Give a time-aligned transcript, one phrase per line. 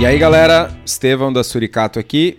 [0.00, 2.38] E aí, galera, Estevão da Suricato aqui.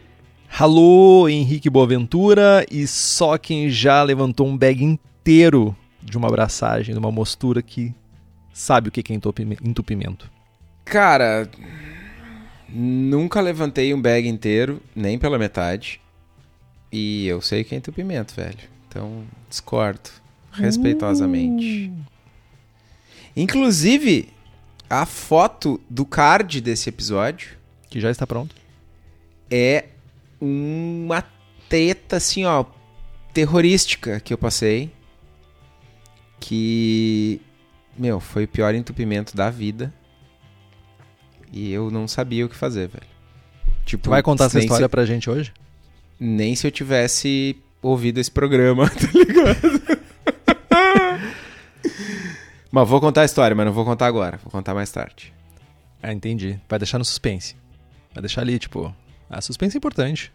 [0.57, 6.99] Alô, Henrique Boaventura e só quem já levantou um bag inteiro de uma abraçagem, de
[6.99, 7.93] uma mostura que
[8.53, 10.31] sabe o que é entupimento.
[10.85, 11.51] Cara,
[12.69, 15.99] nunca levantei um bag inteiro, nem pela metade.
[16.89, 18.57] E eu sei que é entupimento, velho.
[18.87, 20.09] Então, discordo.
[20.53, 21.91] Respeitosamente.
[21.93, 22.05] Uh.
[23.35, 24.29] Inclusive,
[24.89, 27.57] a foto do card desse episódio
[27.89, 28.55] Que já está pronto.
[29.51, 29.85] é
[30.41, 31.23] uma
[31.67, 32.65] treta, assim, ó,
[33.33, 34.91] terrorística que eu passei.
[36.39, 37.41] Que,
[37.97, 39.93] meu, foi o pior entupimento da vida.
[41.51, 43.05] E eu não sabia o que fazer, velho.
[43.85, 45.51] Tipo, Tu vai contar essa história Se, pra gente hoje?
[46.19, 49.98] nem se eu tivesse ouvido esse programa, tá ligado?
[52.71, 54.37] Mas vou contar a história, mas não vou contar agora.
[54.37, 55.33] Vou contar mais tarde.
[56.01, 56.59] Ah, entendi.
[56.67, 57.55] Vai deixar no suspense.
[58.13, 58.93] Vai deixar ali, tipo.
[59.29, 60.31] Ah, suspense é importante.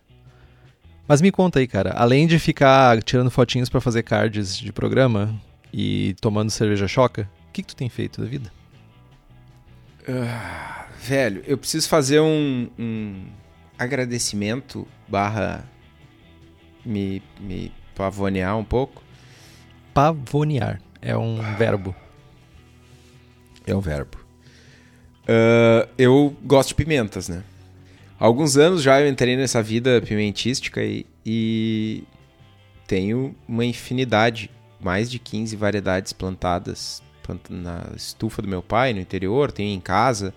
[1.06, 1.92] Mas me conta aí, cara.
[1.92, 5.34] Além de ficar tirando fotinhos pra fazer cards de programa
[5.72, 8.50] e tomando cerveja choca, o que, que tu tem feito da vida?
[10.08, 13.27] Ah, velho, eu preciso fazer um, um
[13.78, 15.64] agradecimento barra
[16.84, 19.02] me, me pavonear um pouco.
[19.92, 20.80] Pavonear.
[21.00, 21.94] É um verbo.
[23.66, 24.18] É um verbo.
[25.26, 27.42] Ah, eu gosto de pimentas, né?
[28.18, 32.04] Há alguns anos já eu entrei nessa vida pimentística e, e
[32.86, 39.00] tenho uma infinidade, mais de 15 variedades plantadas plant- na estufa do meu pai, no
[39.00, 40.32] interior, tenho em casa,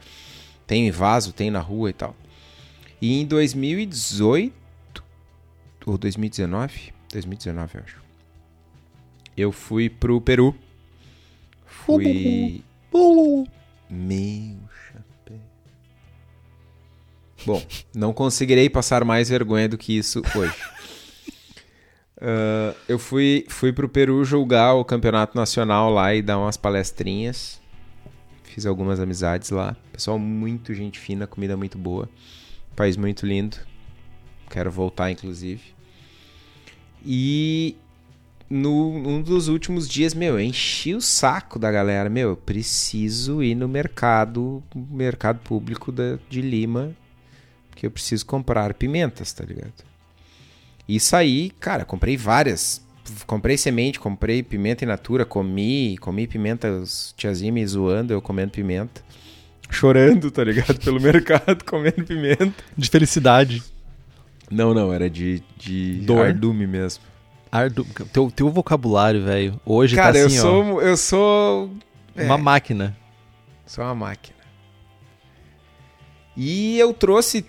[0.66, 2.16] tenho em vaso, tenho na rua e tal.
[3.02, 4.54] E em 2018
[5.86, 8.02] ou 2019, 2019 eu acho.
[9.38, 10.56] Eu fui pro Peru.
[11.66, 12.64] Fui
[13.90, 15.40] meu chapéu.
[17.46, 17.64] Bom,
[17.96, 20.56] não conseguirei passar mais vergonha do que isso hoje.
[22.20, 27.62] Ah, eu fui, fui pro Peru julgar o campeonato nacional lá e dar umas palestrinhas.
[28.44, 29.76] Fiz algumas amizades lá.
[29.92, 32.10] Pessoal muito gente fina, comida muito boa.
[32.76, 33.58] País muito lindo.
[34.50, 35.62] Quero voltar, inclusive.
[37.06, 37.76] E
[38.50, 42.10] no, num dos últimos dias, meu, eu enchi o saco da galera.
[42.10, 46.96] Meu, eu preciso ir no mercado, mercado público da, de Lima,
[47.70, 49.74] porque eu preciso comprar pimentas, tá ligado?
[50.88, 52.86] E saí, cara, comprei várias.
[53.26, 58.52] Comprei semente, comprei pimenta in natura, comi, comi pimenta, os tiazinha me zoando, eu comendo
[58.52, 59.02] pimenta.
[59.70, 60.78] Chorando, tá ligado?
[60.80, 62.54] Pelo mercado, comendo pimenta.
[62.78, 63.64] De felicidade.
[64.50, 66.26] Não, não, era de, de Dor?
[66.26, 67.04] ardume mesmo.
[67.58, 67.86] Ardu...
[68.14, 70.82] Teu, teu vocabulário, velho, hoje Cara, tá eu assim, ó, sou.
[70.82, 71.72] Eu sou.
[72.16, 72.96] é, uma máquina.
[73.66, 74.38] Sou uma máquina.
[76.36, 77.46] E eu trouxe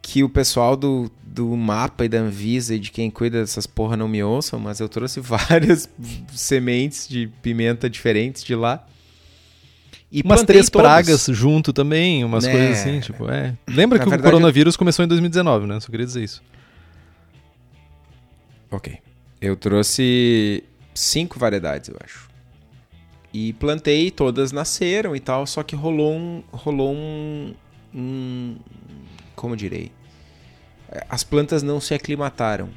[0.00, 3.96] que o pessoal do, do mapa e da Anvisa e de quem cuida dessas porra
[3.96, 5.88] não me ouçam, mas eu trouxe várias
[6.32, 8.84] sementes de pimenta diferentes de lá.
[10.10, 10.82] E Umas três todas.
[10.90, 12.52] pragas junto também, umas Né.
[12.52, 13.56] coisas assim, tipo, é.
[13.66, 15.80] Lembra que verdade, o coronavírus começou em 2019, né?
[15.80, 16.42] Só queria dizer isso.
[18.72, 18.98] Ok.
[19.40, 22.28] Eu trouxe cinco variedades, eu acho.
[23.32, 26.42] E plantei, todas nasceram e tal, só que rolou um.
[26.50, 27.54] Rolou um.
[27.94, 28.56] um
[29.36, 29.92] como direi?
[30.90, 32.70] É, As plantas não se aclimataram.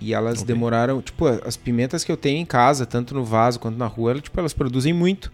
[0.00, 0.46] E elas Ok.
[0.46, 1.00] demoraram.
[1.00, 4.22] Tipo, as pimentas que eu tenho em casa, tanto no vaso quanto na rua, elas,
[4.22, 5.32] tipo, elas produzem muito.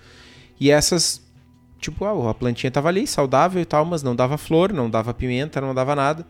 [0.61, 1.27] E essas.
[1.81, 5.15] Tipo, ah, a plantinha tava ali, saudável e tal, mas não dava flor, não dava
[5.15, 6.27] pimenta, não dava nada.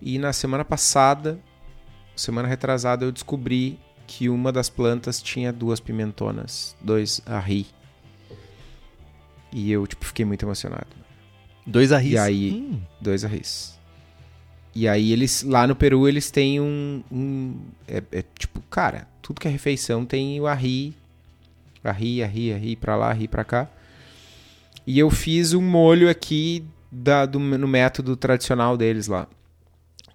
[0.00, 1.38] E na semana passada,
[2.20, 7.66] semana retrasada, eu descobri que uma das plantas tinha duas pimentonas, dois arri.
[9.52, 10.86] E eu, tipo, fiquei muito emocionado.
[11.66, 12.12] Dois arris.
[12.12, 13.78] E aí- Hum, Dois arris.
[14.74, 17.02] E aí eles, lá no Peru, eles têm um...
[17.10, 20.94] um- é, é tipo, cara, tudo que é refeição tem o arri.
[21.82, 23.68] Arri, arri, arri pra lá, arri pra cá.
[24.86, 29.26] E eu fiz um molho aqui da, do, no método tradicional deles lá.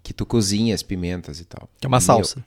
[0.04, 1.68] Que tu cozinha as pimentas e tal.
[1.80, 2.44] que é uma Meu, salsa.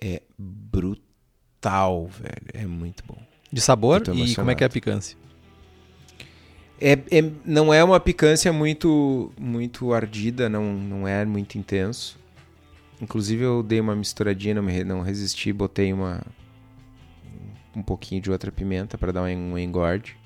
[0.00, 2.46] É brutal, velho.
[2.54, 3.18] É muito bom.
[3.52, 5.18] De sabor e como é que é a picância?
[6.80, 12.18] É, é- não é uma picância muito muito ardida, não, não é muito intenso.
[13.02, 16.22] Inclusive eu dei uma misturadinha, não, me, não resisti, botei uma
[17.74, 20.16] um pouquinho de outra pimenta para dar um engorde.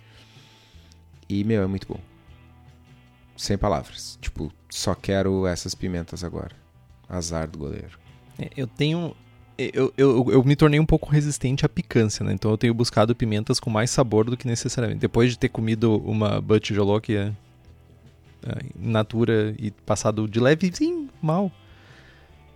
[1.28, 2.00] E, meu, é muito bom.
[3.36, 4.18] Sem palavras.
[4.20, 6.52] Tipo, só quero essas pimentas agora.
[7.08, 7.98] Azar do goleiro.
[8.38, 9.14] É, Eu tenho.
[9.56, 12.32] Eu, eu, eu me tornei um pouco resistente à picância, né?
[12.32, 15.00] Então eu tenho buscado pimentas com mais sabor do que necessariamente.
[15.00, 17.32] Depois de ter comido uma Butch Joló, é
[18.76, 21.52] in natura e passado de leve, sim, mal.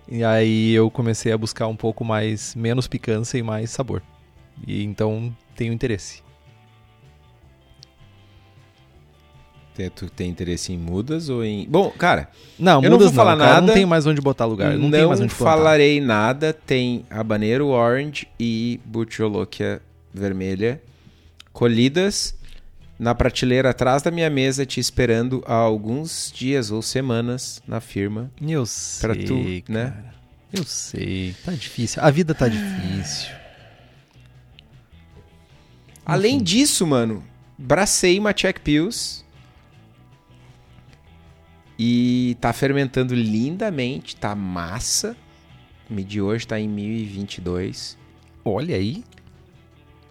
[0.08, 4.02] E aí eu comecei a buscar um pouco mais, menos picância e mais sabor.
[4.66, 6.22] E então tenho interesse.
[9.94, 11.66] Tu tem interesse em mudas ou em.
[11.68, 12.28] Bom, cara.
[12.58, 13.66] Não, eu mudas não vou falar não, cara, nada.
[13.68, 14.72] Não tem mais onde botar lugar.
[14.72, 15.56] Não, Não, tem mais onde plantar.
[15.56, 16.52] falarei nada.
[16.52, 19.80] Tem habanero orange e butiolóquia
[20.12, 20.82] vermelha
[21.52, 22.34] colhidas
[22.98, 28.30] na prateleira atrás da minha mesa, te esperando há alguns dias ou semanas na firma.
[28.40, 29.34] Eu sei, Pra tu,
[29.72, 29.84] né?
[29.90, 30.14] cara.
[30.52, 31.34] Eu sei.
[31.44, 32.02] Tá difícil.
[32.02, 33.28] A vida tá difícil.
[36.04, 37.22] Além disso, mano,
[37.56, 39.24] bracei uma Check Pills.
[41.78, 45.16] E tá fermentando lindamente, tá massa.
[45.88, 47.96] Medi hoje tá em 1022.
[48.44, 49.04] Olha aí.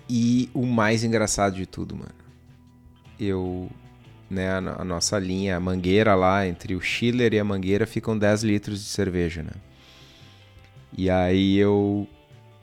[0.10, 2.16] E o mais engraçado de tudo, mano.
[3.20, 3.70] Eu,
[4.30, 8.18] né, a, a nossa linha, a mangueira lá, entre o chiller e a mangueira, ficam
[8.18, 9.52] 10 litros de cerveja, né?
[10.98, 12.08] E aí eu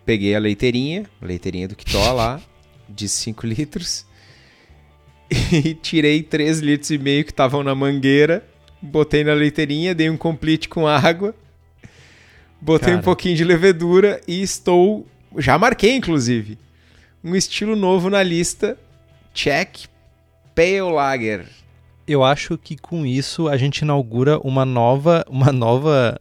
[0.06, 2.40] peguei a leiteirinha, a leiteirinha do Kitó lá,
[2.88, 4.06] de 5 litros,
[5.52, 8.46] e tirei 3 litros e meio que estavam na mangueira,
[8.84, 11.34] botei na leiteirinha, dei um complete com água,
[12.60, 13.04] botei um Cara.
[13.04, 15.06] pouquinho de levedura e estou,
[15.38, 16.58] já marquei inclusive,
[17.22, 18.78] um estilo novo na lista,
[19.32, 19.86] check,
[20.54, 21.46] Pale Lager.
[22.06, 26.20] Eu acho que com isso a gente inaugura uma nova, uma nova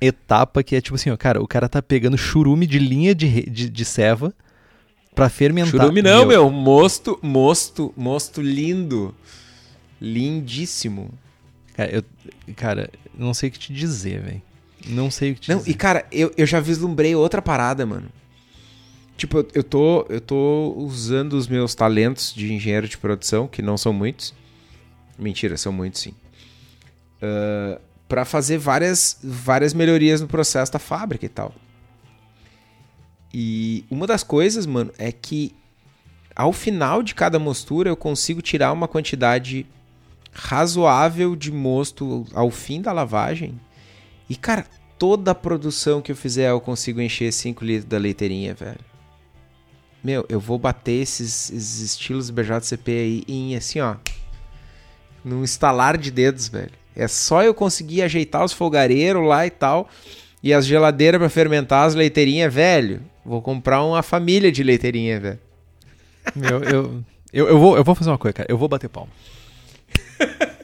[0.00, 3.50] etapa que é tipo assim, ó, cara, o cara tá pegando churume de linha de,
[3.50, 4.32] de, de ceva
[5.14, 5.72] pra fermentar.
[5.72, 9.14] Churume não, meu, mosto, mosto, mosto lindo,
[10.00, 11.10] lindíssimo.
[11.86, 12.04] Cara, eu,
[12.54, 14.42] cara, não sei o que te dizer, velho.
[14.88, 15.70] Não sei o que te Não, dizer.
[15.70, 18.08] e cara, eu, eu já vislumbrei outra parada, mano.
[19.16, 23.62] Tipo, eu, eu tô, eu tô usando os meus talentos de engenheiro de produção, que
[23.62, 24.34] não são muitos.
[25.18, 26.14] Mentira, são muitos sim.
[27.20, 31.54] Ah, pra fazer várias, várias melhorias no processo da fábrica e tal.
[33.32, 35.54] E uma das coisas, mano, é que
[36.34, 39.66] ao final de cada mostura eu consigo tirar uma quantidade
[40.32, 43.60] razoável de mosto ao fim da lavagem.
[44.28, 44.64] E, cara,
[44.98, 48.80] toda a produção que eu fizer eu consigo encher 5 litros da leiteirinha, velho.
[50.02, 53.96] Meu, eu vou bater esses, esses estilos BJCP aí em assim, ó.
[55.24, 56.72] Num estalar de dedos, velho.
[56.96, 59.88] É só eu conseguir ajeitar os folgareiros lá e tal.
[60.42, 63.02] E as geladeiras pra fermentar as leiteirinhas, velho.
[63.24, 65.38] Vou comprar uma família de leiteirinha, velho.
[66.34, 68.50] Meu, eu, eu, eu, vou, eu vou fazer uma coisa, cara.
[68.50, 69.10] Eu vou bater palma.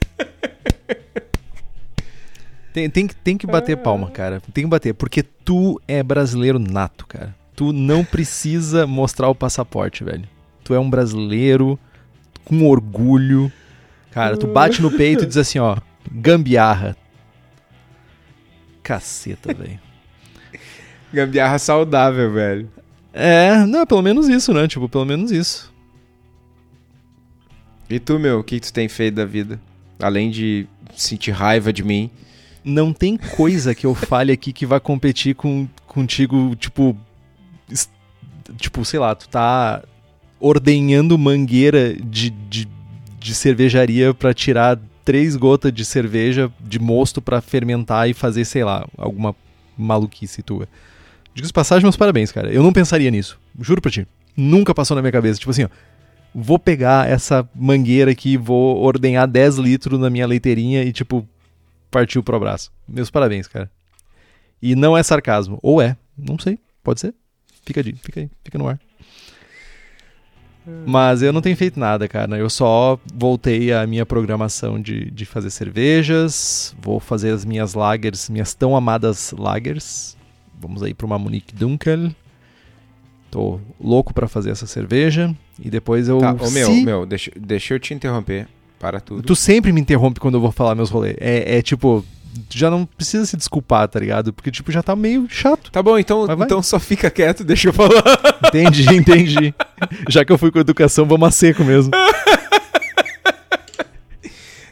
[2.72, 4.40] Tem, tem, que- tem que bater palma, cara.
[4.52, 4.94] Tem que bater.
[4.94, 7.34] Porque tu é brasileiro nato, cara.
[7.56, 10.28] Tu não precisa mostrar o passaporte, velho.
[10.62, 11.78] Tu é um brasileiro
[12.44, 13.50] com orgulho.
[14.12, 15.76] Cara, tu bate no peito e diz assim, ó.
[16.10, 16.96] Gambiarra.
[18.82, 19.80] Caceta, velho.
[21.12, 22.70] Gambiarra saudável, velho.
[23.12, 24.68] É, não, pelo menos isso, né?
[24.68, 25.72] Tipo, pelo menos isso.
[27.90, 29.60] E tu, meu, o que tu tem feito da vida?
[29.98, 32.10] Além de sentir raiva de mim.
[32.64, 36.96] não tem coisa que eu fale aqui que vai competir com, contigo, tipo.
[38.56, 39.82] Tipo, sei lá, tu tá
[40.40, 42.68] ordenhando mangueira de, de,
[43.18, 48.64] de cervejaria pra tirar três gotas de cerveja de mosto pra fermentar e fazer, sei
[48.64, 49.34] lá, alguma
[49.76, 50.68] maluquice tua.
[51.34, 52.50] Digo de passagem, meus parabéns, cara.
[52.50, 53.38] Eu não pensaria nisso.
[53.60, 54.06] Juro pra ti.
[54.36, 55.38] Nunca passou na minha cabeça.
[55.38, 55.68] Tipo assim, ó.
[56.40, 61.28] Vou pegar essa mangueira aqui, vou ordenhar 10 litros na minha leiteirinha e, tipo,
[61.90, 62.70] partiu pro abraço.
[62.86, 63.68] Meus parabéns, cara.
[64.62, 65.58] E não é sarcasmo.
[65.60, 65.96] Ou é.
[66.16, 66.60] Não sei.
[66.82, 67.14] Pode ser.
[67.64, 68.30] Fica, de, fica aí.
[68.44, 68.78] Fica no ar.
[70.86, 72.38] Mas eu não tenho feito nada, cara.
[72.38, 76.74] Eu só voltei à minha programação de, de fazer cervejas.
[76.80, 80.16] Vou fazer as minhas lagers, minhas tão amadas lagers.
[80.60, 82.12] Vamos aí pra uma Monique Dunkel.
[83.30, 85.34] Tô louco pra fazer essa cerveja.
[85.60, 86.18] E depois eu.
[86.18, 88.46] Tá, ô meu, se- meu, deixa, deixa eu te interromper.
[88.78, 89.22] Para tudo.
[89.22, 91.16] Tu sempre me interrompe quando eu vou falar meus rolês.
[91.18, 92.04] É, é tipo,
[92.48, 94.32] tu já não precisa se desculpar, tá ligado?
[94.32, 95.72] Porque, tipo, já tá meio chato.
[95.72, 97.90] Tá bom, então, então só fica quieto, deixa eu falar.
[98.46, 99.52] Entendi, entendi.
[100.08, 101.90] Já que eu fui com educação, vamos a seco mesmo.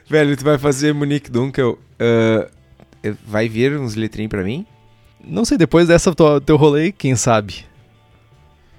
[0.09, 1.79] Velho, tu vai fazer Monique Dunkel.
[1.99, 2.49] ah,
[3.27, 4.65] vai vir uns litrinhos pra mim?
[5.25, 7.65] Não sei, depois dessa tua, teu rolê, quem sabe?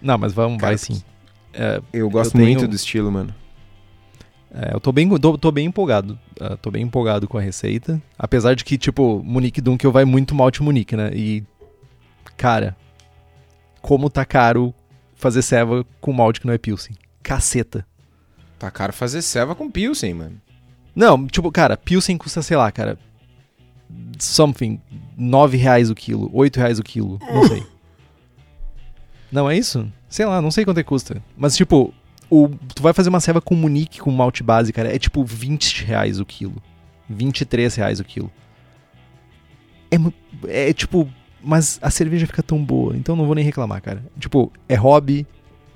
[0.01, 1.01] Não, mas vamos, vai sim.
[1.57, 3.33] É, Eu gosto tenho- muito do estilo, mano.
[4.53, 6.17] é, eu tô bem, tô, tô bem empolgado.
[6.39, 8.01] Ah, tô bem empolgado com a receita.
[8.17, 11.09] Apesar de que, tipo, Munique Dunkel vai muito malte Munique, né?
[11.13, 11.43] E,
[12.37, 12.75] cara,
[13.81, 14.73] como tá caro
[15.15, 16.95] fazer ceva com malte que não é Pilsen.
[17.23, 17.85] Caceta.
[18.59, 20.41] Tá caro fazer ceva com Pilsen, mano.
[20.95, 22.97] Não, tipo, cara, Pilsen custa, sei lá, cara.
[24.19, 24.79] Something.
[25.17, 27.63] 9 reais o quilo, 8 reais o quilo, não sei.
[29.31, 29.91] Não é isso?
[30.09, 31.21] Sei lá, não sei quanto é que custa.
[31.37, 31.93] Mas, tipo,
[32.29, 35.83] o, tu vai fazer uma ceva com Munique com malte base, cara, é tipo 20
[35.85, 36.61] reais o quilo.
[37.09, 38.31] 23 reais o quilo.
[39.91, 40.13] É, mu-
[40.47, 41.09] é tipo,
[41.43, 44.03] mas a cerveja fica tão boa, então não vou nem reclamar, cara.
[44.19, 45.25] Tipo, é hobby,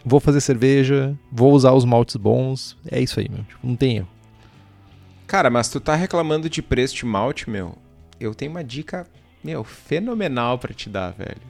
[0.05, 3.43] vou fazer cerveja, vou usar os maltes bons, é isso aí, meu.
[3.43, 4.07] Tipo, não erro.
[5.27, 7.77] Cara, mas tu tá reclamando de preço de malte, meu?
[8.19, 9.07] Eu tenho uma dica,
[9.43, 11.41] meu, fenomenal pra te dar, velho.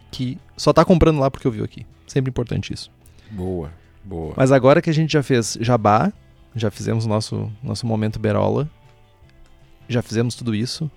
[0.10, 1.86] que só tá comprando lá porque eu vi aqui.
[2.07, 2.89] Sempre importante isso.
[3.29, 3.69] Boa,
[4.01, 4.33] boa.
[4.38, 6.10] Mas agora que a gente já fez jabá,
[6.55, 8.69] já fizemos nosso nosso momento berola,
[9.89, 10.89] já fizemos tudo isso.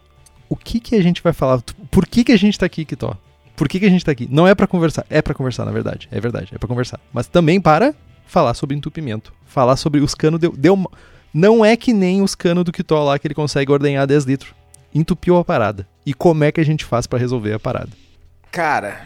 [0.48, 1.60] O que que a gente vai falar?
[1.90, 3.16] Por que que a gente tá aqui, Kitó?
[3.56, 4.28] Por que que a gente tá aqui?
[4.30, 6.06] Não é pra conversar, é pra conversar, na verdade.
[6.12, 7.00] É verdade, é pra conversar.
[7.12, 7.92] Mas também para
[8.24, 10.90] falar sobre entupimento, falar sobre os canos deu, deu uma-
[11.34, 14.54] não é que nem os canos do Kitó lá que ele consegue ordenhar 10 litros.
[14.94, 15.86] Entupiu a parada.
[16.06, 17.90] E como é que a gente faz pra resolver a parada?
[18.52, 19.04] Cara,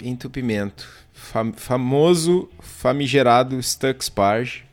[0.00, 0.88] entupimento.
[1.12, 4.64] Fam- famoso, famigerado Stuck Sparge.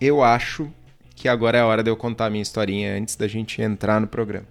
[0.00, 0.68] Eu acho
[1.14, 4.00] que agora é a hora de eu contar a minha historinha antes da gente entrar
[4.00, 4.46] no programa.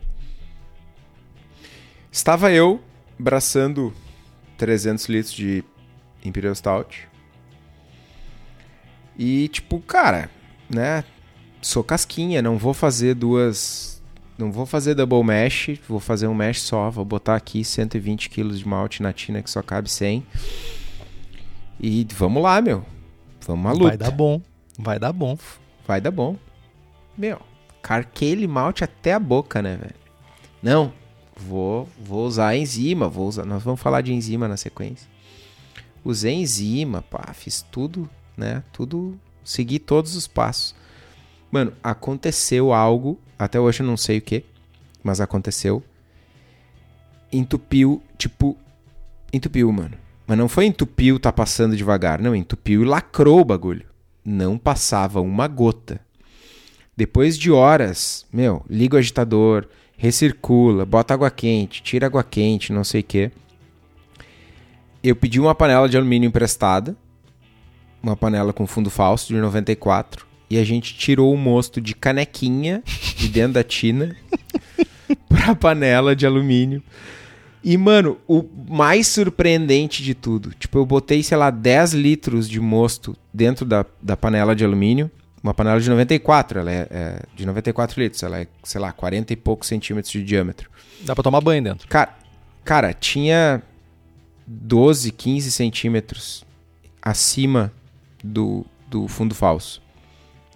[2.11, 2.81] Estava eu
[3.19, 3.93] braçando
[4.57, 5.63] 300 litros de
[6.23, 7.07] Imperial Stout.
[9.17, 10.29] E, tipo, cara,
[10.69, 11.03] né?
[11.61, 14.01] Sou casquinha, não vou fazer duas.
[14.37, 16.89] Não vou fazer double mash, vou fazer um mash só.
[16.89, 20.25] Vou botar aqui 120 kg de malte na tina que só cabe 100.
[21.79, 22.83] E vamos lá, meu.
[23.45, 23.87] Vamos à luta.
[23.87, 24.41] Vai dar bom.
[24.77, 25.37] Vai dar bom.
[25.87, 26.37] Vai dar bom.
[27.17, 27.39] Meu,
[27.81, 29.95] carquei ele malte até a boca, né, velho?
[30.61, 30.93] Não,
[31.35, 35.07] vou, vou usar enzima, vou usar, nós vamos falar de enzima na sequência.
[36.03, 38.63] Usei enzima, pá, fiz tudo, né?
[38.71, 40.75] Tudo, segui todos os passos.
[41.51, 44.43] Mano, aconteceu algo, até hoje eu não sei o que,
[45.03, 45.83] mas aconteceu.
[47.31, 48.57] Entupiu, tipo,
[49.31, 49.97] entupiu, mano.
[50.25, 53.85] Mas não foi entupiu, tá passando devagar, não, entupiu e lacrou o bagulho.
[54.23, 55.99] Não passava uma gota.
[56.95, 62.83] Depois de horas, meu, liga o agitador, recircula, bota água quente, tira água quente, não
[62.83, 63.31] sei o que.
[65.03, 66.95] Eu pedi uma panela de alumínio emprestada,
[68.03, 72.83] uma panela com fundo falso de 94, e a gente tirou o mosto de canequinha
[73.15, 74.15] de dentro da tina
[75.29, 76.83] pra panela de alumínio.
[77.63, 82.59] E, mano, o mais surpreendente de tudo, tipo, eu botei, sei lá, 10 litros de
[82.59, 85.09] mosto dentro da, da panela de alumínio,
[85.41, 89.31] uma panela de 94, ela é, é de 94 litros, ela é, sei lá, 40
[89.31, 90.69] e poucos centímetros de diâmetro.
[91.01, 91.87] Dá pra tomar banho dentro.
[91.87, 92.13] Cara,
[92.65, 93.61] cara, tinha
[94.45, 96.45] 12, 15 centímetros
[97.01, 97.71] acima
[98.23, 99.81] do, do fundo falso.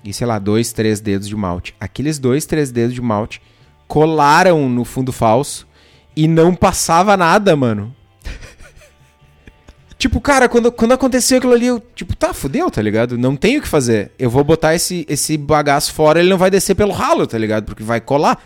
[0.03, 1.75] E sei lá, dois, três dedos de malte.
[1.79, 3.41] Aqueles dois, três dedos de malte
[3.87, 5.67] colaram no fundo falso
[6.15, 7.93] e não passava nada, mano.
[9.99, 13.17] tipo, cara, quando, quando aconteceu aquilo ali, eu, tipo, tá, fudeu, tá ligado?
[13.17, 14.11] Não tenho o que fazer.
[14.17, 17.65] Eu vou botar esse, esse bagaço fora, ele não vai descer pelo ralo, tá ligado?
[17.65, 18.41] Porque vai colar.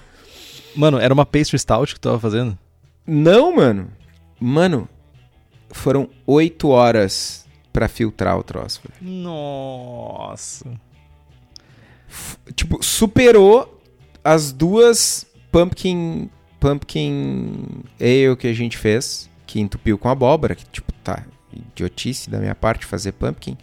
[0.75, 2.57] Mano, era uma pastry stout que tu tava fazendo?
[3.05, 3.89] Não, mano.
[4.39, 4.89] Mano,
[5.69, 7.40] foram oito horas
[7.71, 8.81] pra filtrar o troço.
[8.83, 9.13] velho.
[9.23, 10.65] Nossa.
[12.07, 13.81] F- Tipo, superou
[14.23, 17.65] as duas pumpkin pumpkin
[17.99, 22.53] ale que a gente fez, que entupiu com abóbora, que tipo, tá, idiotice da minha
[22.53, 23.57] parte fazer pumpkin.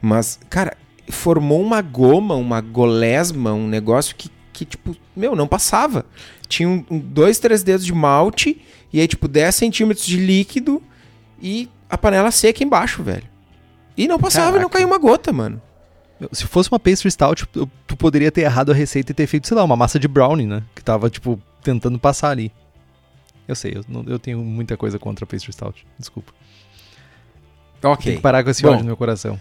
[0.00, 0.76] Mas, cara,
[1.10, 6.04] formou uma goma, uma golesma, um negócio que, que tipo, meu, não passava.
[6.46, 8.60] Tinha um- dois, três dedos de malte,
[8.92, 10.82] e aí, tipo, 10 centímetros de líquido,
[11.40, 13.24] e a panela seca embaixo, velho.
[13.96, 14.72] E não passava e não Caraca.
[14.74, 15.60] caiu uma gota, mano.
[16.32, 19.46] Se fosse uma pastry stout, tu, tu poderia ter errado a receita e ter feito,
[19.46, 20.62] sei lá, uma massa de brownie, né?
[20.74, 22.52] Que tava, tipo, tentando passar ali.
[23.46, 25.86] Eu sei, eu, não- eu tenho muita coisa contra a pastry stout.
[25.98, 26.32] Desculpa.
[27.80, 28.16] Tem Ok.
[28.16, 28.68] que parar com esse Bom.
[28.70, 29.40] ódio no meu coração.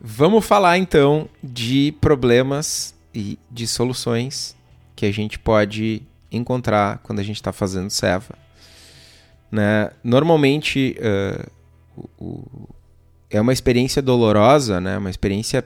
[0.00, 4.56] Vamos falar então de problemas e de soluções
[4.96, 8.34] que a gente pode encontrar quando a gente está fazendo ceva.
[9.54, 9.90] Né?
[10.02, 11.46] Normalmente eh,
[11.96, 12.68] o- o-
[13.30, 14.98] é uma experiência dolorosa, né?
[14.98, 15.64] uma experiência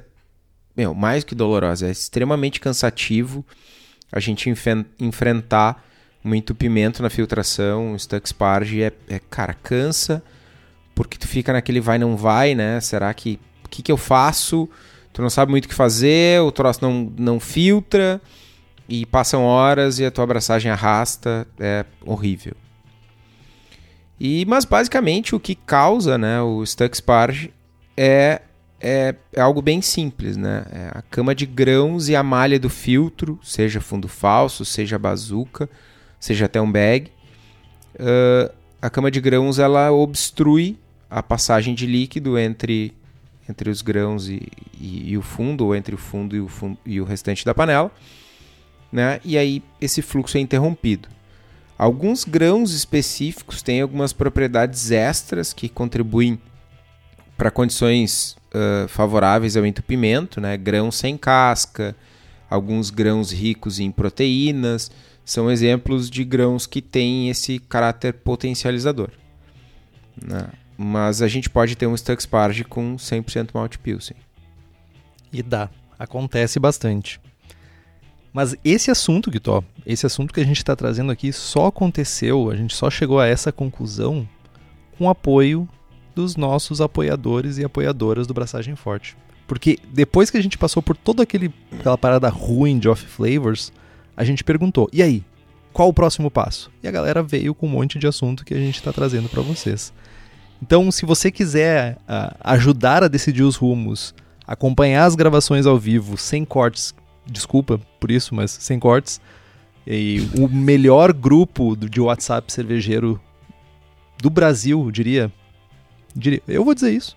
[0.76, 3.44] meu, mais que dolorosa, é extremamente cansativo
[4.12, 4.48] a gente
[5.00, 5.84] enfrentar
[6.24, 10.22] um entupimento na filtração, um stuck sparge, é, é, cara, cansa,
[10.94, 12.80] porque tu fica naquele vai não vai, né?
[12.80, 14.68] Será que o que, que eu faço?
[15.12, 18.20] Tu não sabe muito o que fazer, o troço não, não filtra
[18.88, 22.54] e passam horas e a tua abraçagem arrasta, é horrível.
[24.20, 27.52] E mas basicamente o que causa, né, o stuck sparge
[27.96, 28.42] é
[28.80, 30.64] é, é algo bem simples, né?
[30.70, 35.68] É a cama de grãos e a malha do filtro, seja fundo falso, seja bazuca,
[36.20, 37.10] seja até um bag.
[37.98, 40.78] Ah, a cama de grãos ela obstrui
[41.10, 42.94] a passagem de líquido entre,
[43.48, 44.46] entre os grãos e,
[44.80, 47.52] e- e o fundo, ou entre o fundo e o, fundo, e o restante da
[47.52, 47.90] panela.
[48.92, 49.20] Né?
[49.24, 51.08] E aí esse fluxo é interrompido.
[51.78, 56.40] Alguns grãos específicos têm algumas propriedades extras que contribuem
[57.36, 60.56] para condições ah, favoráveis ao entupimento, né?
[60.56, 61.94] grãos sem casca,
[62.48, 64.90] alguns grãos ricos em proteínas,
[65.24, 69.10] são exemplos de grãos que têm esse caráter potencializador.
[70.20, 70.48] né?
[70.76, 74.16] Mas a gente pode ter um Stuck Sparge com 100% malte Pilsen.
[75.32, 75.68] E dá.
[75.98, 77.20] Acontece bastante.
[78.32, 82.56] Mas esse assunto, Guitó, esse assunto que a gente está trazendo aqui só aconteceu, a
[82.56, 84.28] gente só chegou a essa conclusão
[84.96, 85.68] com apoio
[86.14, 89.16] dos nossos apoiadores e apoiadoras do Braçagem Forte.
[89.46, 93.72] Porque depois que a gente passou por toda aquele, aquela parada ruim de off flavors,
[94.16, 95.24] a gente perguntou: e aí?
[95.72, 96.72] Qual o próximo passo?
[96.82, 99.42] E a galera veio com um monte de assunto que a gente está trazendo para
[99.42, 99.92] vocês.
[100.60, 104.12] Então, se você quiser ah, ajudar a decidir os rumos,
[104.44, 106.92] acompanhar as gravações ao vivo sem cortes,
[107.30, 109.20] desculpa por isso, mas sem cortes,
[109.86, 113.20] e o melhor grupo de WhatsApp cervejeiro
[114.20, 115.32] do Brasil, diria,
[116.14, 117.16] diria, eu vou dizer isso.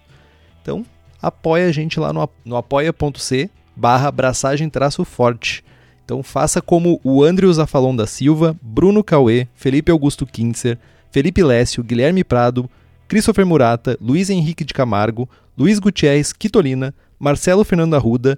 [0.62, 0.86] Então,
[1.21, 5.63] apoia a gente lá no, no apoia.c barra abraçagem traço forte.
[6.04, 10.78] Então faça como o Andrew Zafalon da Silva, Bruno Cauê, Felipe Augusto Kintzer,
[11.10, 12.69] Felipe Lécio, Guilherme Prado,
[13.08, 18.38] Christopher Murata, Luiz Henrique de Camargo, Luiz Gutierrez Quitolina, Marcelo Fernando Arruda,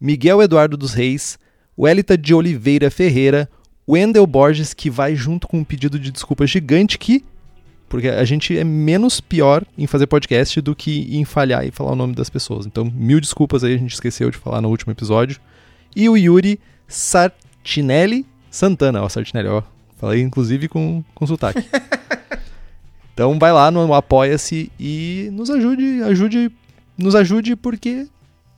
[0.00, 1.38] Miguel Eduardo dos Reis,
[1.78, 3.50] Welita de Oliveira Ferreira,
[3.88, 7.24] Wendel Borges, que vai junto com um pedido de desculpa gigante que
[7.90, 11.90] porque a gente é menos pior em fazer podcast do que em falhar e falar
[11.90, 12.64] o nome das pessoas.
[12.64, 15.40] Então, mil desculpas aí, a gente esqueceu de falar no último episódio.
[15.94, 19.64] E o Yuri Sartinelli Santana, ó, Sartinelli, ó.
[19.96, 21.68] Falei inclusive com, com sotaque.
[23.12, 26.52] então vai lá no Apoia-se e nos ajude, ajude,
[26.96, 28.06] nos ajude porque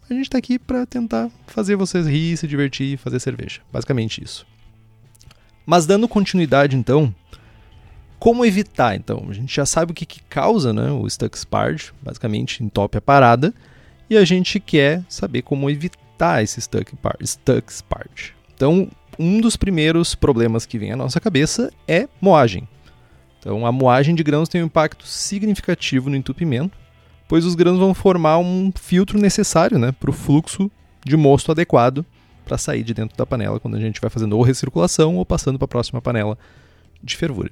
[0.09, 3.61] a gente tá aqui pra tentar fazer vocês rir, se divertir fazer cerveja.
[3.73, 4.47] Basicamente isso.
[5.65, 7.15] Mas dando continuidade então,
[8.19, 9.27] como evitar, então?
[9.29, 13.01] A gente já sabe o que, que causa né, o Stuck Sparge, basicamente entope a
[13.01, 13.53] parada,
[14.09, 16.93] e a gente quer saber como evitar esse Stuck,
[17.25, 18.35] stuck Sparge.
[18.55, 18.89] Então,
[19.19, 22.69] um dos primeiros problemas que vem à nossa cabeça é moagem.
[23.39, 26.79] Então, a moagem de grãos tem um impacto significativo no entupimento,
[27.29, 30.71] pois os grãos vão formar um filtro necessário né, para o fluxo
[31.05, 32.05] de mosto adequado
[32.45, 35.59] para sair de dentro da panela quando a gente vai fazendo ou recirculação ou passando
[35.59, 36.37] para a próxima panela
[37.03, 37.51] de fervura.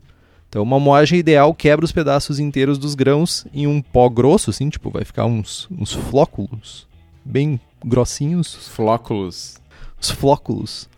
[0.49, 4.69] Então, uma moagem ideal quebra os pedaços inteiros dos grãos em um pó grosso, assim,
[4.69, 6.89] tipo, vai ficar uns, uns flóculos
[7.25, 8.69] bem grossinhos.
[8.69, 9.59] Flóculos.
[10.01, 10.89] Os flóculos.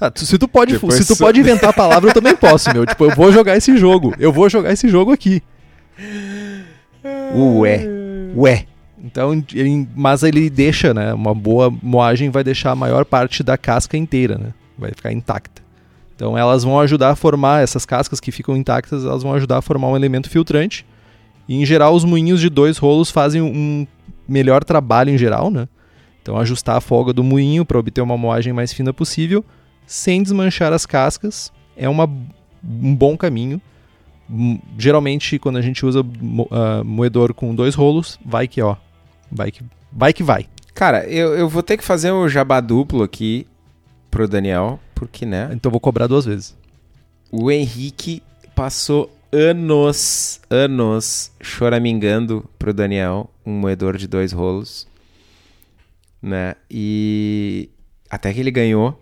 [0.00, 2.72] Ah, tu- se tu pode, Depois se tu pode inventar a palavra, eu também posso,
[2.72, 2.86] meu.
[2.86, 4.14] Tipo, eu vou jogar esse jogo.
[4.18, 5.42] Eu vou jogar esse jogo aqui.
[7.34, 7.86] Ué.
[8.36, 8.66] Ué.
[9.02, 11.12] Então, ele- mas ele deixa, né?
[11.12, 14.52] Uma boa moagem vai deixar a maior parte da casca inteira, né?
[14.78, 15.62] Vai ficar intacta.
[16.14, 19.62] Então elas vão ajudar a formar essas cascas que ficam intactas, elas vão ajudar a
[19.62, 20.86] formar um elemento filtrante.
[21.46, 23.86] E em geral os moinhos de dois rolos fazem um
[24.26, 25.68] melhor trabalho em geral, né?
[26.22, 29.44] Então ajustar a folga do moinho para obter uma moagem mais fina possível,
[29.86, 32.04] sem desmanchar as cascas, é uma,
[32.64, 33.60] um bom caminho.
[34.28, 36.00] Hum, Geralmente quando a gente usa
[36.50, 38.76] ah, moedor com dois rolos, vai que ó,
[39.30, 39.62] vai que
[39.92, 40.46] vai que vai.
[40.74, 43.46] Cara, eu, eu vou ter que fazer um jabá duplo aqui
[44.10, 45.48] pro Daniel, porque, né?
[45.52, 46.54] Então eu vou cobrar duas vezes.
[47.30, 48.22] O Henrique
[48.54, 54.86] passou anos, anos choramingando pro Daniel, um moedor de dois rolos,
[56.20, 56.54] né?
[56.70, 57.70] E
[58.10, 59.00] até que ele ganhou,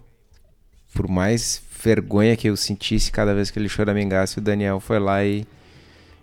[0.93, 5.23] por mais vergonha que eu sentisse cada vez que ele choramingasse, o Daniel foi lá
[5.25, 5.47] e,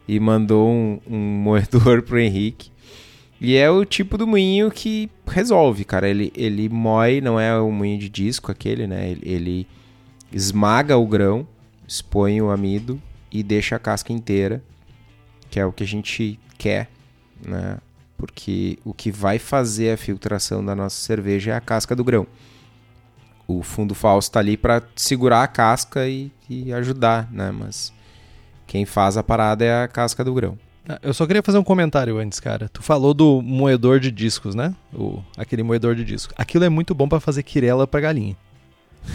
[0.07, 2.71] e mandou um, um moedor pro Henrique.
[3.39, 6.07] E é o tipo do moinho que resolve, cara.
[6.07, 9.09] Ele, ele moe, não é o moinho de disco aquele, né?
[9.09, 9.67] Ele, ele
[10.31, 11.47] esmaga o grão,
[11.87, 14.63] expõe o amido e deixa a casca inteira,
[15.49, 16.87] que é o que a gente quer,
[17.43, 17.77] né?
[18.15, 22.27] Porque o que vai fazer a filtração da nossa cerveja é a casca do grão.
[23.47, 27.51] O fundo falso está ali para segurar a casca e, e ajudar, né?
[27.51, 27.91] Mas
[28.67, 30.57] quem faz a parada é a casca do grão.
[30.87, 32.69] Ah, Eu só queria fazer um comentário antes, cara.
[32.69, 34.73] Tu falou do moedor de discos, né?
[34.93, 36.33] O, aquele moedor de disco.
[36.37, 38.35] Aquilo é muito bom pra fazer quirela pra galinha.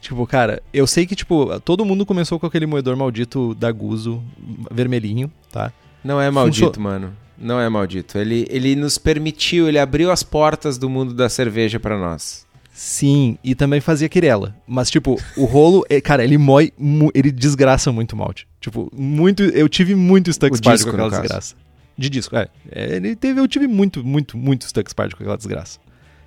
[0.00, 4.22] tipo, cara, eu sei que, tipo, todo mundo começou com aquele moedor maldito da Guzo,
[4.70, 5.72] vermelhinho, tá?
[6.02, 7.16] Não é maldito, Funcio- mano.
[7.36, 8.18] Não é maldito.
[8.18, 12.44] Ele, ele nos permitiu, ele abriu as portas do mundo da cerveja para nós.
[12.80, 14.54] Sim, e também fazia quirela.
[14.64, 16.72] Mas, tipo, o rolo, é- cara, ele mói,
[17.12, 18.46] ele desgraça muito o malte.
[18.60, 19.42] Tipo, muito.
[19.42, 21.56] Eu tive muito Stuck Spard com aquela desgraça.
[21.96, 22.46] De disco, é.
[22.70, 25.80] É, Ele teve, eu tive muito, muito, muito Stuck Spard com aquela desgraça.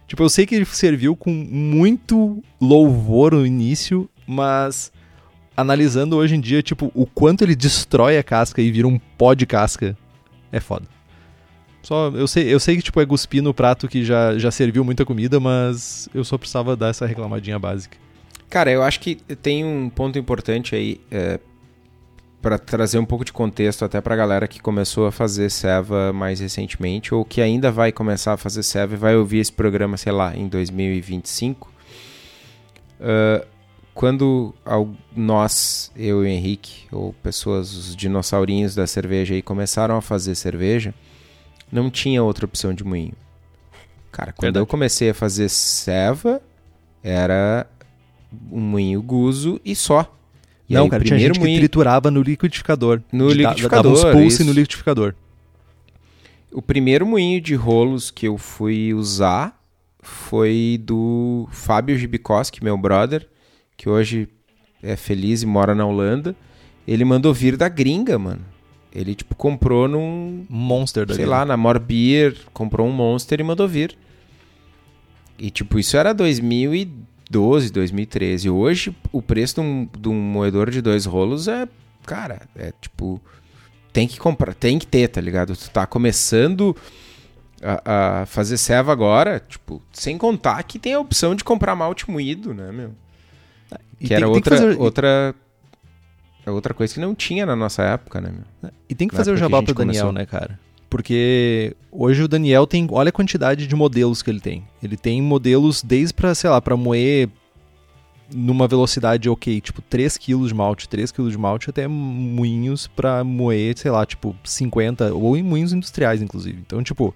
[0.05, 4.91] Tipo, eu sei que ele serviu com muito louvor no início, mas
[5.55, 9.33] analisando hoje em dia, tipo, o quanto ele destrói a casca e vira um pó
[9.33, 9.97] de casca,
[10.51, 10.85] é foda.
[11.83, 14.83] Só, eu sei, eu sei que tipo é cuspir no prato que já, já serviu
[14.83, 17.97] muita comida, mas eu só precisava dar essa reclamadinha básica.
[18.49, 21.39] Cara, eu acho que tem um ponto importante aí é,
[22.41, 26.39] para trazer um pouco de contexto até pra galera que começou a fazer ceva mais
[26.39, 30.11] recentemente ou que ainda vai começar a fazer ceva e vai ouvir esse programa, sei
[30.11, 31.71] lá, em 2025.
[32.99, 33.45] Ah,
[33.93, 39.97] quando al- nós, eu e o Henrique, ou pessoas, os dinossaurinhos da cerveja aí, começaram
[39.97, 40.93] a fazer cerveja,
[41.71, 43.13] não tinha outra opção de moinho.
[44.11, 44.61] Cara, quando Verdade.
[44.63, 46.41] eu comecei a fazer ceva,
[47.03, 47.65] era
[48.51, 50.13] um moinho guzo e só.
[50.67, 53.01] E não, aí, cara, tinha primeiro gente que moinho, triturava no liquidificador.
[53.11, 55.13] No De- liquidificador, Dava uns pulse no liquidificador.
[56.51, 59.57] O primeiro moinho de rolos que eu fui usar
[60.01, 63.27] foi do Fábio Gibikoski, meu brother,
[63.77, 64.27] que hoje
[64.83, 66.35] é feliz e mora na Holanda.
[66.87, 68.43] Ele mandou vir da gringa, mano.
[68.93, 71.35] Ele, tipo, comprou num, Monster da sei vida.
[71.37, 73.97] lá, na Morbeer, comprou um Monster e mandou vir.
[75.39, 78.49] E, tipo, isso era 2012, 2013.
[78.49, 81.67] Hoje, o preço de um, de um moedor de dois rolos é,
[82.05, 83.19] cara, é tipo,
[83.93, 85.55] tem que comprar, tem que ter, tá ligado?
[85.55, 86.75] Tu tá começando
[87.63, 92.09] a, a fazer ceva agora, tipo, sem contar que tem a opção de comprar malte
[92.11, 92.91] moído, né, meu?
[93.99, 95.35] E que tem- era tem outra, fazer- outra,
[96.45, 98.71] é outra coisa que não tinha na nossa época, né, meu?
[98.89, 100.11] E tem que na fazer o jabá pro Daniel, começou.
[100.11, 100.59] né, cara?
[100.89, 102.87] Porque hoje o Daniel tem.
[102.91, 104.67] Olha a quantidade de modelos que ele tem.
[104.83, 107.29] Ele tem modelos desde pra, sei lá, pra moer
[108.33, 113.23] numa velocidade ok, tipo 3 kg de malte, 3 kg de malte, até moinhos pra
[113.23, 116.59] moer, sei lá, tipo 50, ou em moinhos industriais, inclusive.
[116.59, 117.13] Então, tipo.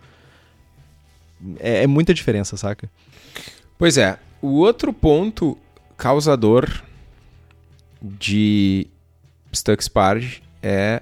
[1.59, 2.89] É, é muita diferença, saca?
[3.77, 5.57] Pois é, o outro ponto
[5.97, 6.69] causador
[8.01, 8.88] de
[9.55, 11.01] Stuck Sparge é,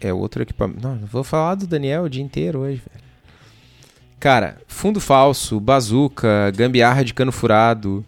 [0.00, 0.86] é outro equipamento.
[0.86, 3.04] Não, vou falar do Daniel o dia inteiro hoje, velho.
[4.18, 8.04] Cara, fundo falso, bazuca, gambiarra de cano furado.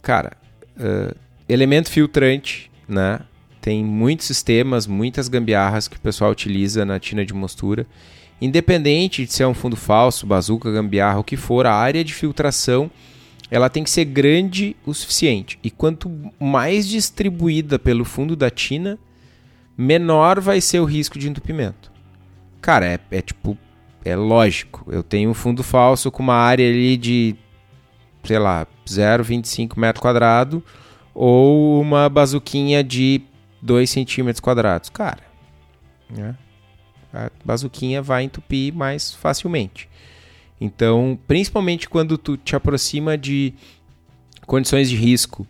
[0.00, 0.32] Cara,
[0.78, 1.14] eh,
[1.48, 3.20] elemento filtrante, né?
[3.60, 7.86] Tem muitos sistemas, muitas gambiarras que o pessoal utiliza na tina de mostura.
[8.40, 12.14] Independente de se é um fundo falso, bazuca, gambiarra, o que for, a área de
[12.14, 12.90] filtração
[13.50, 15.58] ela tem que ser grande o suficiente.
[15.62, 18.98] E quanto mais distribuída pelo fundo da tina,
[19.76, 21.90] menor vai ser o risco de entupimento.
[22.60, 23.58] Cara, é, é tipo,
[24.04, 24.84] é lógico.
[24.92, 27.34] Eu tenho um fundo falso com uma área ali de,
[28.22, 30.62] sei lá, 0,25 metro quadrado
[31.12, 33.20] ou uma bazuquinha de
[33.60, 34.90] 2 centímetros quadrados.
[34.90, 35.22] Cara,
[36.08, 36.36] né?
[37.12, 39.88] a bazuquinha vai entupir mais facilmente.
[40.60, 43.54] Então, principalmente quando tu te aproxima de
[44.46, 45.46] condições de risco,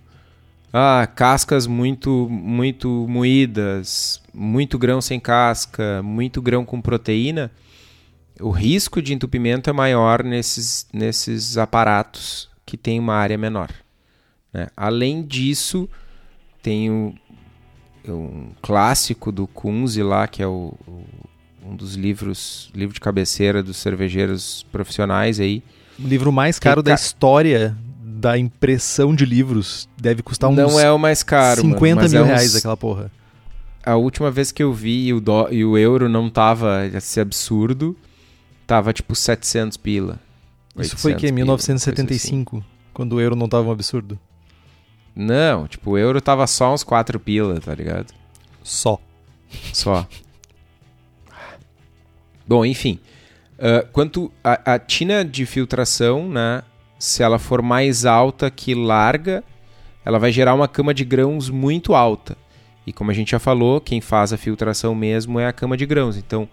[0.73, 7.51] ah, cascas muito muito moídas, muito grão sem casca, muito grão com proteína,
[8.41, 13.71] o risco de entupimento é maior nesses, nesses aparatos que tem uma área menor.
[14.53, 14.69] né?
[14.77, 15.89] Além disso,
[16.63, 17.15] tem o-
[18.09, 21.05] um clássico do Kunze lá, que é o, o-
[21.71, 25.63] um dos livros, livro de cabeceira dos cervejeiros profissionais aí.
[25.99, 30.79] O livro mais caro da ca- história da impressão de livros deve custar uns Não
[30.81, 33.11] é o mais caro, mano, 50 mas mil é uns- reais aquela porra.
[33.85, 37.21] a última vez que eu vi e o, dó, e o euro não tava esse
[37.21, 37.97] absurdo,
[38.67, 40.19] tava tipo 700 pila.
[40.79, 42.67] Isso foi que em 1975, assim.
[42.93, 44.19] quando o euro não tava um absurdo?
[45.15, 48.13] Não, tipo, o euro tava só uns 4 pila, tá ligado?
[48.63, 48.99] Só.
[49.73, 50.07] Só.
[52.51, 52.99] Bom, enfim.
[53.61, 56.65] Uh, quanto a, a tina de filtração, né?
[56.99, 59.45] Se ela for mais alta que larga,
[60.05, 62.37] ela vai gerar uma cama de grãos muito alta.
[62.85, 65.87] E como a gente já falou, quem faz a filtração mesmo é a cama de
[65.87, 66.17] grãos.
[66.17, 66.49] Então,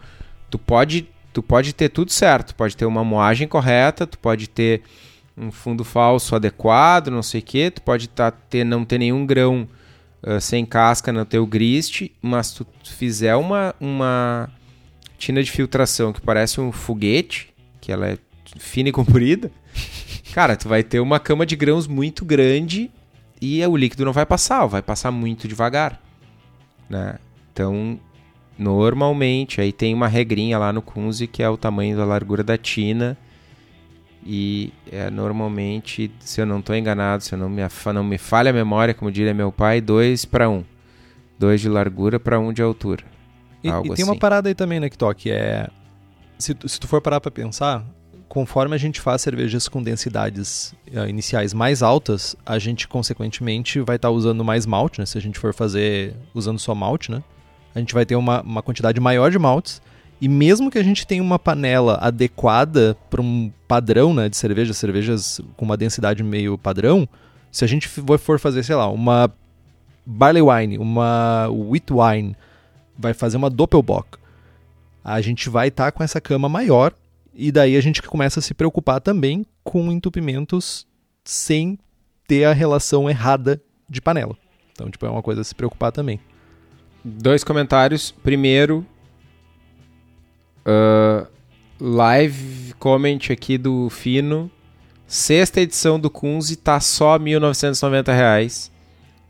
[0.51, 4.83] tu pode, tu pode ter tudo certo, pode ter uma moagem correta, tu pode ter
[5.35, 9.25] um fundo falso adequado, não sei o que, tu pode tá, ter, não ter nenhum
[9.25, 9.67] grão
[10.21, 14.47] uh, sem casca no teu grist, mas tu fizer uma, uma
[15.17, 18.17] tina de filtração que parece um foguete, que ela é
[18.57, 19.51] fina e comprida,
[20.33, 22.91] cara, tu vai ter uma cama de grãos muito grande
[23.41, 26.01] e o líquido não vai passar, vai passar muito devagar,
[26.89, 27.17] né?
[27.51, 27.99] Então,
[28.57, 32.57] normalmente, aí tem uma regrinha lá no Kunze que é o tamanho da largura da
[32.57, 33.17] tina
[34.25, 37.61] e é normalmente, se eu não estou enganado, se eu não me,
[37.93, 40.65] não me falha a memória, como diria meu pai, 2 para 1.
[41.39, 43.05] 2 de largura para 1 um de altura.
[43.63, 44.03] E, e tem assim.
[44.03, 45.67] uma parada aí também, né, que é.
[46.37, 47.83] Se, se tu for parar para pensar,
[48.27, 53.95] conforme a gente faz cervejas com densidades uh, iniciais mais altas, a gente consequentemente vai
[53.95, 55.05] estar tá usando mais malte, né?
[55.05, 57.23] Se a gente for fazer usando só malte, né?
[57.73, 59.81] A gente vai ter uma, uma quantidade maior de maltes.
[60.19, 64.73] E mesmo que a gente tenha uma panela adequada para um padrão né, de cerveja,
[64.73, 67.07] cervejas com uma densidade meio padrão,
[67.51, 69.31] se a gente for fazer, sei lá, uma
[70.03, 72.35] barley wine, uma wheat wine,
[72.97, 74.17] vai fazer uma doppelbock,
[75.03, 76.93] a gente vai estar tá com essa cama maior
[77.33, 80.87] e daí a gente começa a se preocupar também com entupimentos
[81.23, 81.77] sem
[82.27, 84.35] ter a relação errada de panela.
[84.71, 86.19] Então, tipo, é uma coisa a se preocupar também.
[87.03, 88.11] Dois comentários.
[88.11, 88.85] Primeiro,
[90.65, 91.27] uh,
[91.79, 94.51] live comment aqui do Fino.
[95.07, 98.71] Sexta edição do Kunze tá só 1.990 reais.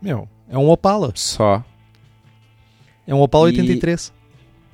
[0.02, 1.12] Meu, é um Opala.
[1.14, 1.64] Só.
[3.08, 4.18] É um Opala e 83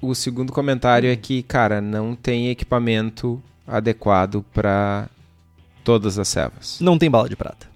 [0.04, 5.10] o segundo comentário é que, cara, não tem equipamento adequado para
[5.82, 6.78] todas as cevas.
[6.82, 7.70] Não tem bala de prata.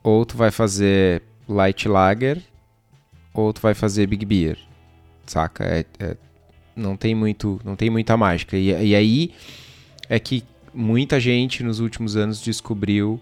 [0.00, 2.40] Ou tu vai fazer light lager,
[3.34, 4.56] ou tu vai fazer big beer.
[5.26, 5.64] Saca?
[5.64, 6.16] É, é,
[6.76, 8.56] não tem muito, não tem muita mágica.
[8.56, 9.32] E, e aí
[10.08, 13.20] é que muita gente nos últimos anos descobriu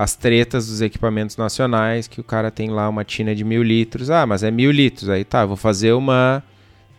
[0.00, 4.08] as tretas dos equipamentos nacionais, que o cara tem lá uma tina de mil litros.
[4.08, 5.10] Ah, mas é mil litros.
[5.10, 6.42] Aí tá, vou fazer uma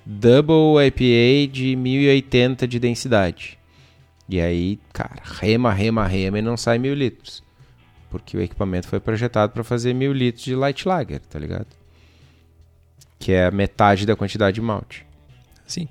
[0.05, 3.57] Double IPA de 1080 de densidade.
[4.29, 7.43] E aí, cara, rema, rema, rema e não sai mil litros.
[8.07, 11.69] Porque o equipamento foi projetado para fazer mil litros de light lager, tá ligado?
[13.17, 15.07] Que é a metade da quantidade de malte.
[15.65, 15.87] Sim.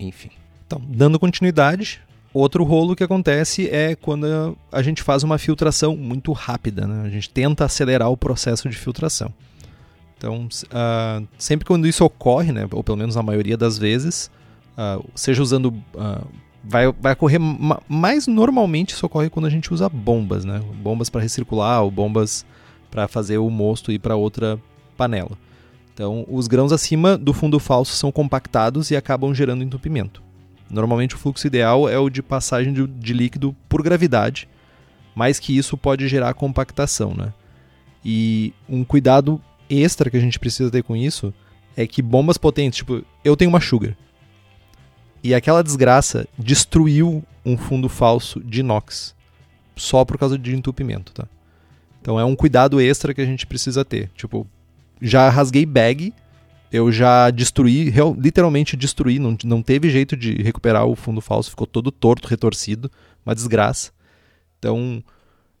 [0.00, 0.30] Enfim.
[0.66, 2.02] Então, dando continuidade,
[2.34, 7.06] outro rolo que acontece é quando a gente faz uma filtração muito rápida, né?
[7.06, 9.32] A gente tenta acelerar o processo de filtração.
[10.18, 14.30] Então, uh, sempre quando isso ocorre, né, ou pelo menos na maioria das vezes,
[14.76, 15.66] uh, seja usando.
[15.66, 16.26] Uh,
[16.62, 17.38] vai, vai ocorrer
[17.88, 20.60] mais normalmente isso ocorre quando a gente usa bombas, né?
[20.82, 22.44] Bombas para recircular ou bombas
[22.90, 24.58] para fazer o mosto ir para outra
[24.96, 25.38] panela.
[25.92, 30.22] Então, os grãos acima do fundo falso são compactados e acabam gerando entupimento.
[30.70, 34.48] Normalmente, o fluxo ideal é o de passagem de, de líquido por gravidade,
[35.14, 37.32] mais que isso pode gerar compactação, né?
[38.04, 41.32] E um cuidado extra que a gente precisa ter com isso
[41.76, 43.96] é que bombas potentes, tipo, eu tenho uma Sugar.
[45.22, 49.14] E aquela desgraça destruiu um fundo falso de inox.
[49.76, 51.26] Só por causa de entupimento, tá?
[52.00, 54.10] Então é um cuidado extra que a gente precisa ter.
[54.14, 54.46] Tipo,
[55.00, 56.12] já rasguei bag,
[56.74, 61.50] eu já destruí, real, literalmente destruí, não, não teve jeito de recuperar o fundo falso,
[61.50, 62.90] ficou todo torto, retorcido,
[63.24, 63.92] uma desgraça.
[64.58, 65.02] Então,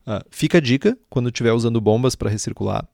[0.06, 2.86] uh, fica a dica quando estiver usando bombas para recircular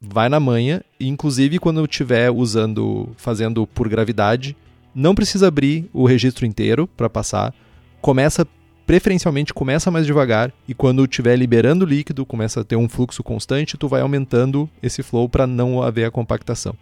[0.00, 4.56] vai na manha, inclusive quando estiver usando, fazendo por gravidade,
[4.94, 7.54] não precisa abrir o registro inteiro para passar.
[8.00, 8.46] Começa
[8.86, 13.78] preferencialmente começa mais devagar e quando estiver liberando líquido, começa a ter um fluxo constante,
[13.78, 16.76] tu vai aumentando esse flow para não haver a compactação.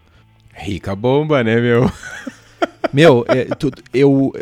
[0.53, 1.91] Rica bomba, né, meu?
[2.93, 4.33] Meu, é, tu, eu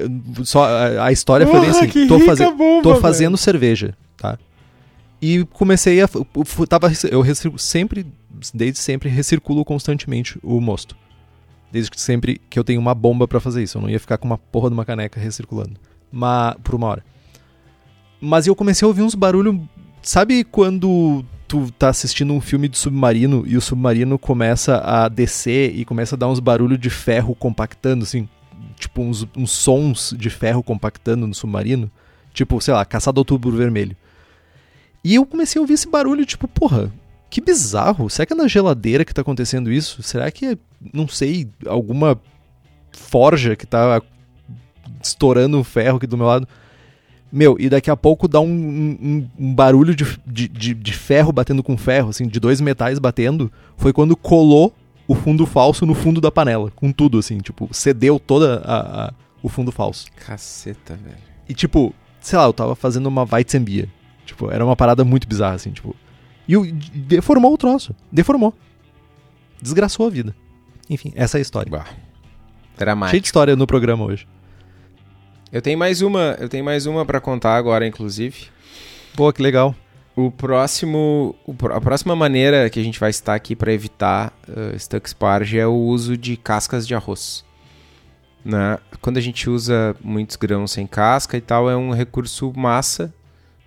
[0.44, 0.64] só
[0.98, 4.38] a, história Porra, foi assim, tô, faze, bomba, tô fazendo cerveja, tá?
[5.22, 6.08] E comecei a
[6.68, 7.22] tava eu
[7.58, 8.06] sempre
[8.54, 10.96] desde sempre recirculo constantemente o mosto.
[11.70, 13.78] Desde que sempre que eu tenho uma bomba para fazer isso.
[13.78, 15.74] Eu não ia ficar com uma porra de uma caneca recirculando.
[16.10, 17.04] Mas, por uma hora.
[18.20, 19.56] Mas eu comecei a ouvir uns barulhos.
[20.02, 25.74] Sabe quando tu tá assistindo um filme de submarino e o submarino começa a descer
[25.74, 28.28] e começa a dar uns barulhos de ferro compactando, assim,
[28.76, 31.90] tipo uns, uns sons de ferro compactando no submarino,
[32.32, 33.96] tipo, sei lá, caçado outubro vermelho.
[35.02, 36.92] E eu comecei a ouvir esse barulho, tipo, porra,
[37.28, 38.08] que bizarro.
[38.08, 40.04] Será que é na geladeira que tá acontecendo isso?
[40.04, 40.58] Será que é,
[40.94, 42.16] não sei, alguma
[42.92, 44.00] forja que tá
[45.02, 46.46] estourando ferro aqui do meu lado?
[47.32, 51.62] Meu, e daqui a pouco dá um, um, um barulho de, de, de, ferro batendo
[51.62, 53.52] com ferro, assim, de dois metais batendo.
[53.76, 54.74] Foi quando colou
[55.06, 59.12] o fundo falso no fundo da panela, com tudo, assim, tipo, cedeu toda a, a
[59.42, 60.06] o fundo falso.
[60.16, 61.16] Caceta, velho.
[61.48, 63.88] E tipo, sei lá, eu tava fazendo uma Weizenbier.
[64.24, 65.96] Tipo, era uma parada muito bizarra, assim, tipo.
[66.46, 67.94] E o, deformou o troço.
[68.10, 68.54] Deformou.
[69.60, 70.34] Desgraçou a vida.
[70.88, 71.70] Enfim, essa é a história.
[71.70, 71.86] Bah.
[72.76, 73.10] Dramático.
[73.10, 74.26] Cheio de história no programa hoje.
[75.52, 78.46] Eu tenho mais uma, eu tenho mais uma para contar agora, inclusive.
[79.16, 79.74] Pô, que legal.
[80.14, 81.34] O próximo,
[81.72, 85.66] a próxima maneira que a gente vai estar aqui para evitar uh, stuck sparge é
[85.66, 87.44] o uso de cascas de arroz.
[88.44, 88.78] Né?
[89.00, 93.12] Quando a gente usa muitos grãos sem casca e tal, é um recurso massa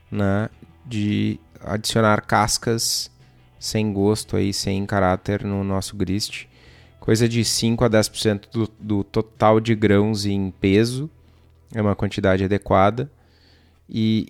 [0.09, 0.49] né?
[0.85, 3.11] de adicionar cascas
[3.59, 6.45] sem gosto aí, sem caráter no nosso grist.
[7.01, 11.09] Coisa de 5 a 10% do, do total de grãos em peso
[11.73, 13.09] é uma quantidade adequada.
[13.89, 14.25] E,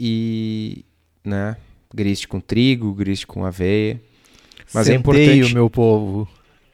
[1.23, 1.55] e né,
[1.93, 4.01] grist com trigo, grist com aveia.
[4.73, 5.53] Mas é centeio, é importante...
[5.53, 6.27] meu povo.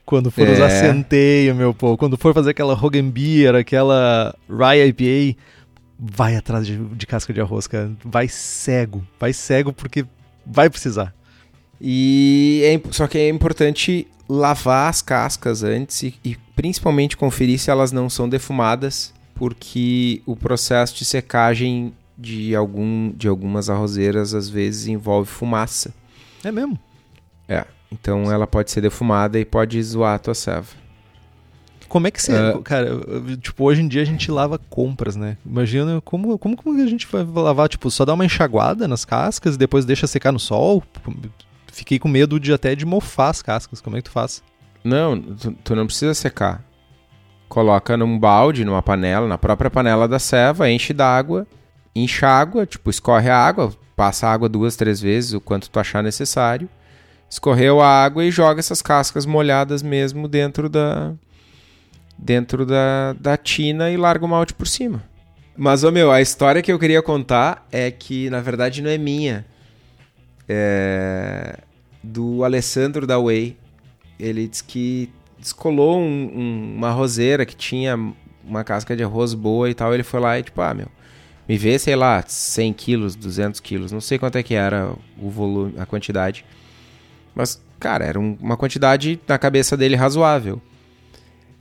[0.04, 0.52] Quando for é...
[0.52, 1.96] usar centeio, meu povo.
[1.96, 5.40] Quando for fazer aquela Hogan Beer, aquela Rye IPA,
[5.98, 7.92] vai atrás de, de casca de arroz, cara.
[8.04, 9.06] Vai cego.
[9.18, 10.04] Vai cego porque
[10.46, 11.14] vai precisar.
[11.80, 17.70] E é, só que é importante lavar as cascas antes e, e principalmente conferir se
[17.70, 24.50] elas não são defumadas porque o processo de secagem de, algum, de algumas arrozeiras às
[24.50, 25.94] vezes envolve fumaça.
[26.44, 26.78] É mesmo?
[27.48, 27.64] É.
[27.90, 30.68] Então ela pode ser defumada e pode zoar a tua serva.
[31.88, 32.34] Como é que você.
[32.34, 32.90] Uh, cara,
[33.40, 35.38] tipo, hoje em dia a gente lava compras, né?
[35.44, 39.54] Imagina como, como, como a gente vai lavar, tipo, só dá uma enxaguada nas cascas
[39.54, 40.84] e depois deixa secar no sol?
[41.72, 43.80] Fiquei com medo de até de mofar as cascas.
[43.80, 44.42] Como é que tu faz?
[44.84, 46.62] Não, tu, tu não precisa secar
[47.50, 51.46] coloca num balde, numa panela, na própria panela da ceva, enche d'água,
[51.94, 56.02] enxágua, tipo, escorre a água, passa a água duas, três vezes, o quanto tu achar
[56.02, 56.68] necessário.
[57.28, 61.12] Escorreu a água e joga essas cascas molhadas mesmo dentro da
[62.16, 65.02] dentro da, da tina e larga o malte por cima.
[65.56, 68.98] Mas, ô meu, a história que eu queria contar é que, na verdade, não é
[68.98, 69.44] minha.
[70.48, 71.58] É
[72.02, 73.56] do Alessandro da Way.
[74.18, 75.10] Ele diz que
[75.40, 77.98] descolou um, um, uma roseira que tinha
[78.44, 79.92] uma casca de arroz boa e tal.
[79.94, 80.88] Ele foi lá e, tipo, ah, meu,
[81.48, 85.30] me vê, sei lá, 100 quilos, 200 quilos, não sei quanto é que era o
[85.30, 86.44] volume, a quantidade.
[87.34, 90.60] Mas, cara, era um, uma quantidade na cabeça dele razoável.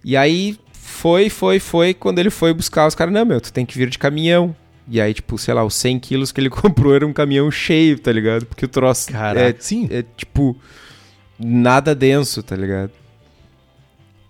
[0.04, 1.94] E aí foi, foi, foi.
[1.94, 4.56] Quando ele foi buscar, os caras, não, meu, tu tem que vir de caminhão.
[4.88, 7.98] E aí, tipo, sei lá, os 100 quilos que ele comprou era um caminhão cheio,
[8.00, 8.46] tá ligado?
[8.46, 9.88] Porque o troço Caraca, é, sim.
[9.92, 10.56] é, tipo,
[11.39, 12.92] nada denso, tá ligado?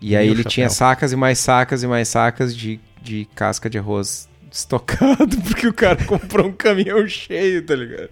[0.02, 3.78] E aí ele tinha sacas e mais sacas e mais sacas de, de casca de
[3.78, 8.10] arroz estocado, porque o cara comprou um caminhão cheio, tá ligado?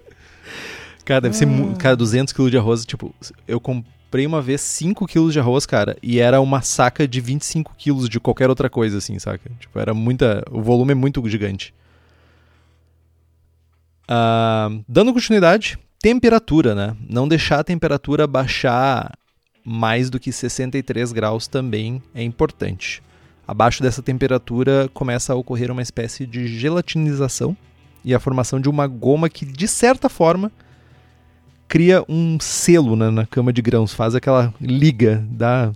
[1.06, 1.38] Cara, deve ah.
[1.38, 1.78] ser.
[1.78, 2.86] Cara, 200 kg de arroz.
[2.86, 3.16] Tipo,
[3.48, 7.74] eu comprei uma vez 5 kg de arroz, cara, e era uma saca de 25
[7.78, 9.50] kg de qualquer outra coisa, assim, saca?
[9.60, 10.44] Tipo, era muita.
[10.52, 11.74] O volume é muito gigante.
[14.10, 16.96] Uh, dando continuidade, temperatura, né?
[17.10, 19.18] Não deixar a temperatura baixar
[19.70, 23.04] mais do que 63 graus também é importante.
[23.46, 27.56] Abaixo dessa temperatura começa a ocorrer uma espécie de gelatinização
[28.02, 30.50] e a formação de uma goma que, de certa forma,
[31.68, 35.74] cria um selo né, na cama de grãos, faz aquela liga, dá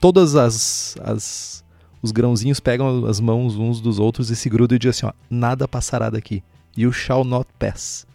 [0.00, 1.62] todas as, as
[2.02, 5.12] os grãozinhos pegam as mãos uns dos outros e se grudam e dizem assim, ó,
[5.28, 6.42] nada passará daqui.
[6.74, 8.06] You shall not pass.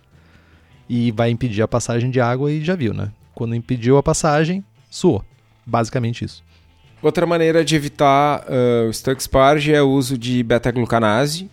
[0.90, 3.12] E vai impedir a passagem de água e já viu, né?
[3.36, 4.64] Quando impediu a passagem,
[4.96, 5.24] suou.
[5.66, 6.44] Basicamente isso.
[7.02, 11.50] Outra maneira de evitar uh, o stuck sparge é o uso de beta-glucanase.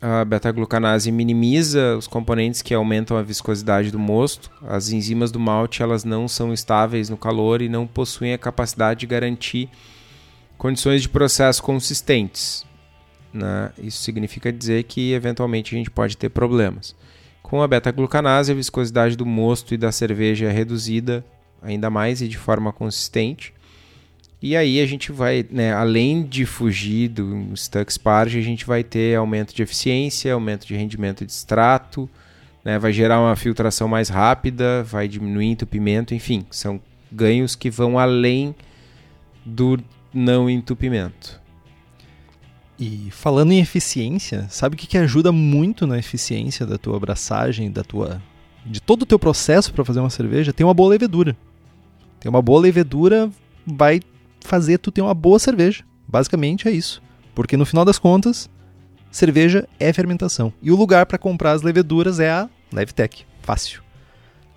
[0.00, 4.50] A beta-glucanase minimiza os componentes que aumentam a viscosidade do mosto.
[4.66, 9.00] As enzimas do malte elas não são estáveis no calor e não possuem a capacidade
[9.00, 9.70] de garantir
[10.58, 12.66] condições de processo consistentes.
[13.32, 13.70] Né?
[13.78, 16.96] Isso significa dizer que eventualmente a gente pode ter problemas.
[17.40, 21.24] Com a beta-glucanase, a viscosidade do mosto e da cerveja é reduzida
[21.62, 23.54] ainda mais e de forma consistente.
[24.42, 28.82] E aí a gente vai, né, além de fugir do stuck sparge, a gente vai
[28.82, 32.10] ter aumento de eficiência, aumento de rendimento de extrato,
[32.64, 32.78] né?
[32.78, 38.52] Vai gerar uma filtração mais rápida, vai diminuir entupimento, enfim, são ganhos que vão além
[39.44, 39.78] do
[40.12, 41.40] não entupimento.
[42.78, 47.70] E falando em eficiência, sabe o que, que ajuda muito na eficiência da tua abraçagem,
[47.70, 48.20] da tua
[48.64, 50.52] de todo o teu processo para fazer uma cerveja?
[50.52, 51.36] Tem uma boa levedura.
[52.22, 53.28] Tem uma boa levedura
[53.66, 54.00] vai
[54.40, 55.82] fazer tu ter uma boa cerveja.
[56.06, 57.02] Basicamente é isso.
[57.34, 58.48] Porque no final das contas,
[59.10, 60.52] cerveja é fermentação.
[60.62, 63.26] E o lugar para comprar as leveduras é a Levtech.
[63.40, 63.82] Fácil.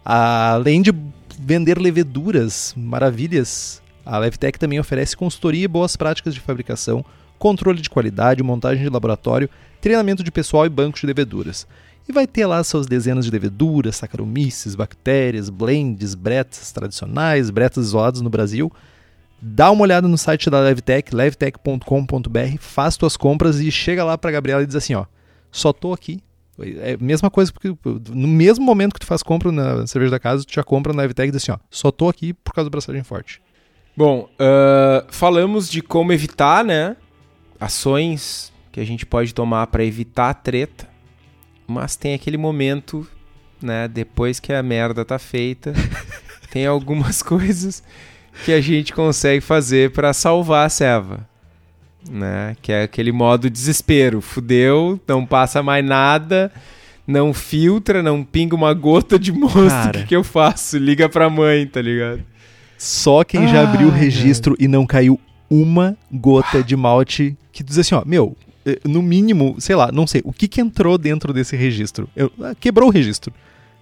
[0.05, 0.93] Além de
[1.39, 7.03] vender leveduras, maravilhas, a Levtech também oferece consultoria e boas práticas de fabricação,
[7.39, 9.49] controle de qualidade, montagem de laboratório,
[9.81, 11.65] treinamento de pessoal e bancos de leveduras.
[12.07, 18.21] E vai ter lá suas dezenas de leveduras, saccharomyces, bactérias, blends, bretas tradicionais, bretas isoladas
[18.21, 18.71] no Brasil.
[19.41, 24.31] Dá uma olhada no site da Levtech, levtech.com.br, faz tuas compras e chega lá para
[24.31, 25.05] Gabriela e diz assim, ó,
[25.51, 26.21] só tô aqui.
[26.57, 27.75] É a mesma coisa, porque
[28.11, 31.01] no mesmo momento que tu faz compra na cerveja da casa, tu já compra na
[31.01, 33.41] Levtech e diz assim, ó, só tô aqui por causa do braçagem forte.
[33.97, 36.95] Bom, uh, falamos de como evitar, né,
[37.59, 40.87] ações que a gente pode tomar para evitar a treta,
[41.67, 43.07] mas tem aquele momento,
[43.61, 45.73] né, depois que a merda tá feita,
[46.51, 47.83] tem algumas coisas
[48.43, 51.27] que a gente consegue fazer para salvar a ceva.
[52.09, 52.55] Né?
[52.61, 54.21] Que é aquele modo desespero.
[54.21, 56.51] Fudeu, não passa mais nada,
[57.07, 59.89] não filtra, não pinga uma gota de mosto.
[59.89, 60.77] O que, que eu faço?
[60.77, 62.23] Liga pra mãe, tá ligado?
[62.77, 64.63] Só quem ah, já abriu o registro cara.
[64.63, 68.35] e não caiu uma gota de malte que diz assim, ó, meu,
[68.83, 72.09] no mínimo, sei lá, não sei, o que que entrou dentro desse registro?
[72.15, 73.33] Eu, ah, quebrou o registro.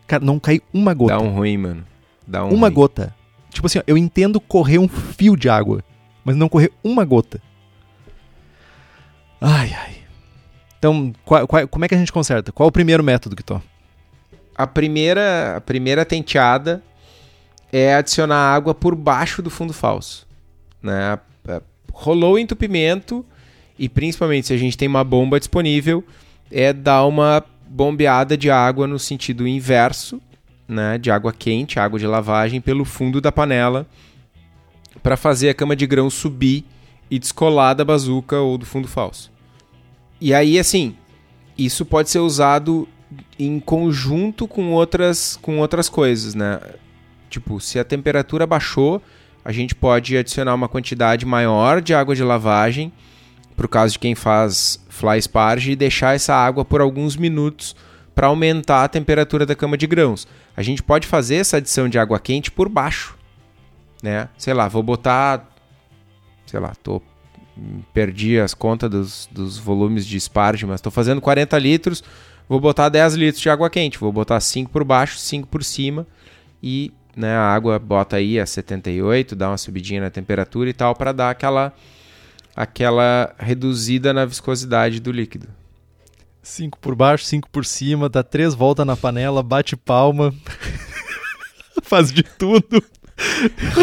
[0.05, 1.13] Cara, não cai uma gota.
[1.17, 1.85] Dá um ruim, mano.
[2.27, 2.75] Dá um Uma ruim.
[2.75, 3.15] gota.
[3.49, 5.83] Tipo assim, ó, eu entendo correr um fio de água,
[6.25, 7.41] mas não correr uma gota.
[9.39, 9.95] Ai, ai.
[10.77, 12.51] Então, qual, qual, como é que a gente conserta?
[12.51, 13.61] Qual é o primeiro método que tô?
[14.55, 16.83] A primeira, a primeira tenteada
[17.71, 20.27] é adicionar água por baixo do fundo falso.
[20.81, 21.17] Né?
[21.47, 21.61] É,
[21.91, 23.25] rolou o entupimento
[23.77, 26.03] e principalmente se a gente tem uma bomba disponível,
[26.51, 30.21] é dar uma bombeada de água no sentido inverso
[30.67, 33.87] né, de água quente, água de lavagem, pelo fundo da panela
[35.01, 36.65] para fazer a cama de grão subir
[37.09, 39.31] e descolar da bazuca ou do fundo falso.
[40.19, 40.95] E aí, assim,
[41.57, 42.87] isso pode ser usado
[43.37, 46.59] em conjunto com outras, com outras coisas, né?
[47.29, 49.01] Tipo, se a temperatura baixou,
[49.43, 52.91] a gente pode adicionar uma quantidade maior de água de lavagem,
[53.55, 57.75] para o caso de quem faz fly sparge, e deixar essa água por alguns minutos
[58.13, 60.27] para aumentar a temperatura da cama de grãos.
[60.55, 63.17] A gente pode fazer essa adição de água quente por baixo,
[64.01, 64.29] né?
[64.37, 65.49] Sei lá, vou botar,
[66.45, 67.01] sei lá, tô
[67.93, 72.03] perdi as contas dos, dos volumes de esparge, mas estou fazendo 40 litros,
[72.49, 76.07] vou botar 10 litros de água quente, vou botar 5 por baixo, 5 por cima
[76.61, 80.95] e né, a água bota aí a 78, dá uma subidinha na temperatura e tal
[80.95, 81.73] para dar aquela
[82.55, 85.47] aquela reduzida na viscosidade do líquido.
[86.41, 90.33] 5 por baixo, 5 por cima, dá três voltas na panela, bate palma,
[91.83, 92.83] faz de tudo.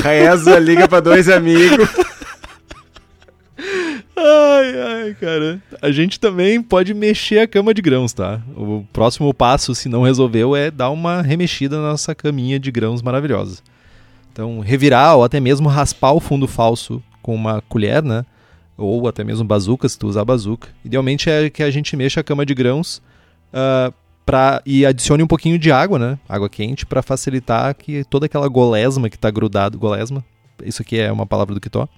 [0.02, 1.88] Reza, liga para dois amigos.
[4.16, 5.62] Ai, ai, cara.
[5.80, 8.42] A gente também pode mexer a cama de grãos, tá?
[8.54, 13.00] O próximo passo, se não resolveu, é dar uma remexida na nossa caminha de grãos
[13.00, 13.62] maravilhosa.
[14.30, 18.24] Então, revirar ou até mesmo raspar o fundo falso com uma colher, né?
[18.80, 20.68] Ou até mesmo bazuca, se tu usar bazuca.
[20.84, 23.02] Idealmente é que a gente mexa a cama de grãos
[23.52, 23.92] uh,
[24.24, 26.18] pra, e adicione um pouquinho de água, né?
[26.28, 30.24] Água quente, para facilitar que toda aquela golesma que está grudado, golesma,
[30.64, 31.88] isso aqui é uma palavra do Kitó,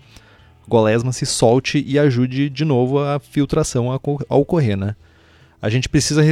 [0.69, 4.97] golesma se solte e ajude de novo a filtração a, a ocorrer, né?
[5.61, 6.23] A gente precisa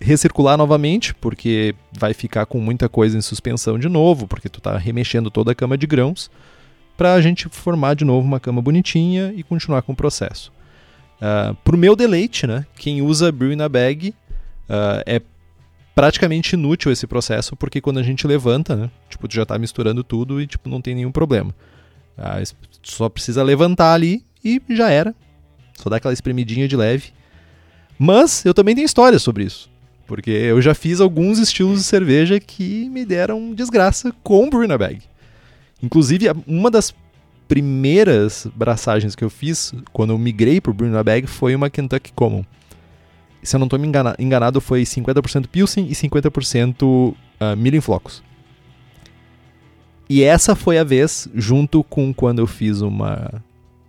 [0.00, 4.76] recircular novamente, porque vai ficar com muita coisa em suspensão de novo, porque tu está
[4.76, 6.28] remexendo toda a cama de grãos
[7.00, 10.52] para a gente formar de novo uma cama bonitinha e continuar com o processo.
[11.16, 15.22] Uh, Para o meu deleite, né, quem usa Brew in a Bag uh, é
[15.94, 20.04] praticamente inútil esse processo, porque quando a gente levanta, né, tipo, tu já está misturando
[20.04, 21.54] tudo e tipo, não tem nenhum problema.
[22.18, 25.14] Uh, só precisa levantar ali e já era.
[25.78, 27.14] Só dá aquela espremidinha de leve.
[27.98, 29.70] Mas eu também tenho história sobre isso.
[30.06, 34.72] Porque eu já fiz alguns estilos de cerveja que me deram desgraça com Brew in
[34.72, 35.09] a Bag.
[35.82, 36.94] Inclusive, uma das
[37.48, 42.44] primeiras braçagens que eu fiz quando eu migrei pro Bruno Bag foi uma Kentucky Common.
[43.42, 47.16] Se eu não estou me engana enganado, foi 50% Pilsen e 50% uh,
[47.56, 48.22] milho em flocos.
[50.08, 53.42] E essa foi a vez, junto com quando eu fiz uma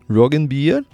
[0.09, 0.85] Rogan Beer,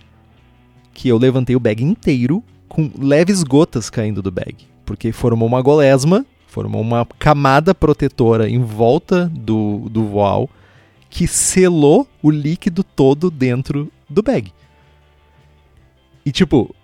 [0.94, 4.56] que eu levantei o bag inteiro com leves gotas caindo do bag.
[4.86, 6.26] Porque formou uma golesma
[6.58, 10.50] formou uma camada protetora em volta do, do voal
[11.10, 14.52] que selou o líquido todo dentro do bag.
[16.26, 16.76] E tipo,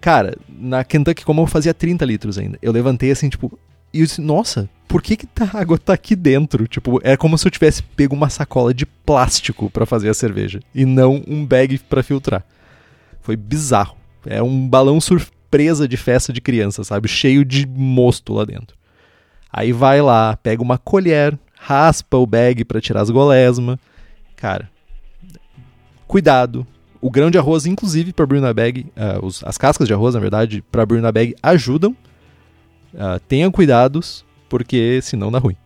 [0.00, 2.58] cara, na Kentucky como eu fazia 30 litros ainda.
[2.60, 3.58] Eu levantei assim, tipo,
[3.92, 6.66] e eu disse, nossa, por que, que a água tá aqui dentro?
[6.66, 10.60] Tipo, é como se eu tivesse pego uma sacola de plástico para fazer a cerveja
[10.74, 12.44] e não um bag para filtrar.
[13.20, 13.96] Foi bizarro.
[14.26, 17.08] É um balão surpresa de festa de criança, sabe?
[17.08, 18.76] Cheio de mosto lá dentro.
[19.52, 23.78] Aí vai lá, pega uma colher, raspa o bag para tirar as golesmas.
[24.36, 24.70] Cara,
[26.06, 26.66] cuidado.
[27.00, 30.14] O grão de arroz, inclusive, para abrir na bag, uh, os, as cascas de arroz,
[30.14, 31.96] na verdade, para abrir na bag, ajudam.
[32.94, 35.56] Uh, tenham cuidados, porque senão dá ruim.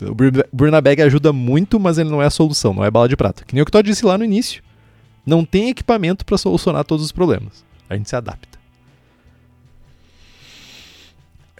[0.00, 0.14] O
[0.52, 3.44] Burn Bag ajuda muito, mas ele não é a solução, não é bala de prata.
[3.44, 4.62] Que nem o que eu disse lá no início.
[5.26, 7.64] Não tem equipamento para solucionar todos os problemas.
[7.90, 8.58] A gente se adapta.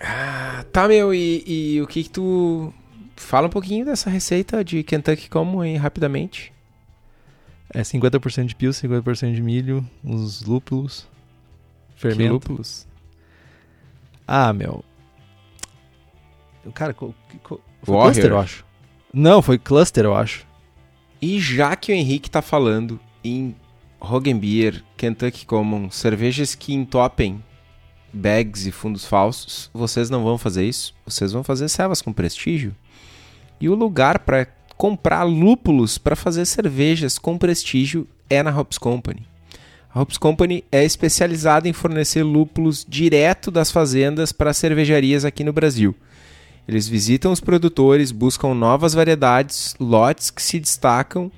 [0.01, 2.73] Ah, tá, meu, e, e o que, que tu.
[3.17, 6.53] Fala um pouquinho dessa receita de Kentucky como aí, rapidamente.
[7.73, 11.09] É 50% de pio, 50% de milho, uns lúpulos,
[11.97, 12.23] fermento.
[12.23, 12.87] Que lúpulos?
[14.27, 14.85] Ah, meu.
[16.75, 17.15] Cara, foi
[17.85, 18.65] cluster, eu acho.
[19.13, 20.47] Não, foi cluster, eu acho.
[21.21, 23.55] E já que o Henrique tá falando em
[24.39, 27.43] Beer, Kentucky Common, cervejas que entopem
[28.13, 30.95] bags e fundos falsos, vocês não vão fazer isso.
[31.07, 32.77] Vocês vão fazer servas com prestígio.
[33.63, 39.25] E o lugar para comprar lúpulos para fazer cervejas com prestígio é na Hops Company.
[39.95, 45.53] A Hops Company é especializada em fornecer lúpulos direto das fazendas para cervejarias aqui no
[45.53, 45.95] Brasil.
[46.67, 51.31] Eles visitam os produtores, buscam novas variedades, lotes que se destacam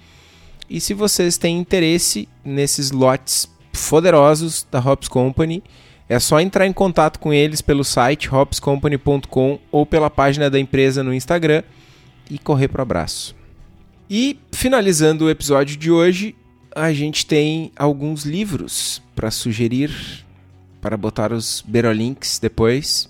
[0.71, 3.47] e se vocês têm interesse nesses lotes
[3.91, 5.63] poderosos da Hops Company,
[6.09, 11.05] é só entrar em contato com eles pelo site hopscompany.com ou pela página da empresa
[11.05, 11.63] no Instagram
[12.31, 13.35] e correr para o abraço.
[14.09, 16.35] E finalizando o episódio de hoje,
[16.75, 19.91] a gente tem alguns livros para sugerir,
[20.81, 23.09] para botar os berolinks depois.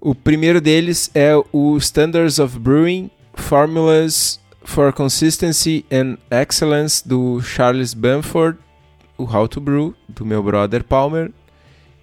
[0.00, 7.94] O primeiro deles é o Standards of Brewing Formulas for Consistency and Excellence do Charles
[7.94, 8.58] Bamford,
[9.16, 11.32] o How to Brew do meu brother Palmer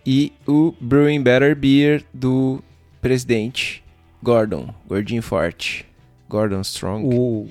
[0.05, 2.63] e o Brewing Better Beer do
[3.01, 3.83] presidente
[4.21, 5.86] Gordon, gordinho forte,
[6.29, 7.05] Gordon Strong.
[7.05, 7.47] O,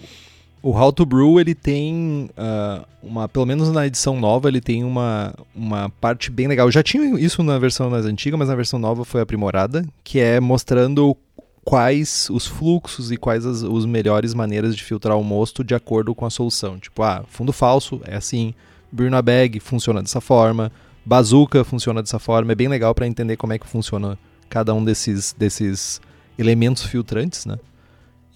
[0.63, 4.83] o How to Brew ele tem uh, uma, pelo menos na edição nova ele tem
[4.83, 6.71] uma, uma parte bem legal.
[6.71, 10.41] Já tinha isso na versão mais antiga, mas na versão nova foi aprimorada, que é
[10.41, 11.17] mostrando
[11.65, 16.15] quais os fluxos e quais as os melhores maneiras de filtrar o mosto de acordo
[16.15, 16.79] com a solução.
[16.79, 18.55] Tipo, ah, fundo falso é assim,
[18.91, 20.71] Bruna Bag funciona dessa forma,
[21.05, 22.53] Bazooka funciona dessa forma.
[22.53, 24.19] É bem legal para entender como é que funciona
[24.49, 26.01] cada um desses, desses
[26.39, 27.59] elementos filtrantes, né?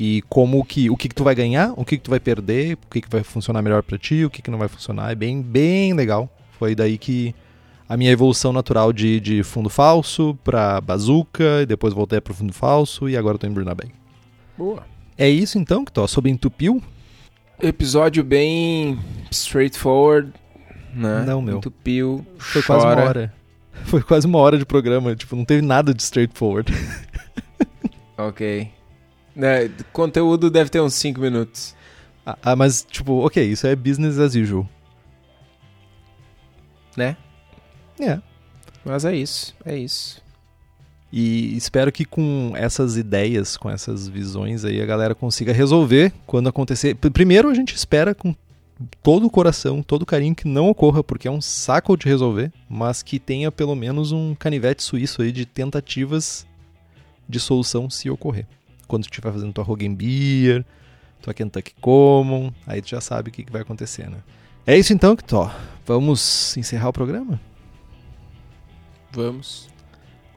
[0.02, 2.72] E como que o que, que tu vai ganhar, o que, que tu vai perder,
[2.72, 5.12] o que, que vai funcionar melhor para ti, o que, que não vai funcionar.
[5.12, 6.26] É bem, bem legal.
[6.58, 7.34] Foi daí que
[7.86, 12.54] a minha evolução natural de, de fundo falso para bazuca, e depois voltei para fundo
[12.54, 13.88] falso e agora estou em Burnabé.
[14.56, 14.86] Boa.
[15.18, 16.82] É isso então, que tô sobre entupiu?
[17.60, 18.98] Episódio bem
[19.30, 20.32] straightforward,
[20.94, 21.24] né?
[21.26, 21.58] Não, meu.
[21.58, 22.80] Entupiu, Foi chora.
[22.80, 23.34] quase uma hora.
[23.84, 26.72] Foi quase uma hora de programa, tipo, não teve nada de straightforward.
[28.16, 28.79] ok.
[29.34, 31.74] Né, conteúdo deve ter uns 5 minutos.
[32.24, 34.68] Ah, ah, mas, tipo, ok, isso é business as usual.
[36.96, 37.16] Né?
[38.00, 38.20] É.
[38.84, 40.22] Mas é isso, é isso.
[41.12, 46.48] E espero que com essas ideias, com essas visões aí, a galera consiga resolver quando
[46.48, 46.94] acontecer.
[46.94, 48.34] Primeiro a gente espera com
[49.02, 52.52] todo o coração, todo o carinho que não ocorra, porque é um saco de resolver,
[52.68, 56.46] mas que tenha pelo menos um canivete suíço aí de tentativas
[57.28, 58.46] de solução se ocorrer.
[58.90, 59.64] Quando tu estiver fazendo tua
[59.94, 60.64] Beer,
[61.22, 64.16] tua Kentucky Common, aí tu já sabe o que, que vai acontecer, né?
[64.66, 65.48] É isso então, Kitó.
[65.86, 67.40] Vamos encerrar o programa?
[69.12, 69.68] Vamos.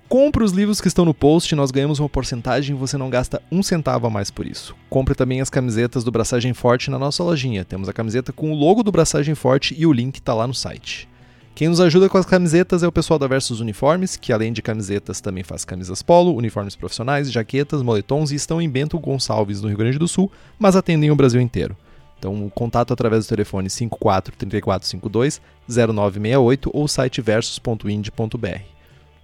[0.08, 3.42] Compre os livros que estão no post, nós ganhamos uma porcentagem e você não gasta
[3.52, 4.76] um centavo a mais por isso.
[4.88, 7.66] Compre também as camisetas do Braçagem Forte na nossa lojinha.
[7.66, 10.54] Temos a camiseta com o logo do Braçagem Forte e o link está lá no
[10.54, 11.10] site.
[11.56, 14.60] Quem nos ajuda com as camisetas é o pessoal da Versus Uniformes, que além de
[14.60, 19.68] camisetas também faz camisas polo, uniformes profissionais, jaquetas, moletons e estão em Bento Gonçalves, no
[19.68, 21.78] Rio Grande do Sul, mas atendem o Brasil inteiro.
[22.18, 28.62] Então, contato através do telefone 54 3452 0968 ou site versus.ind.br.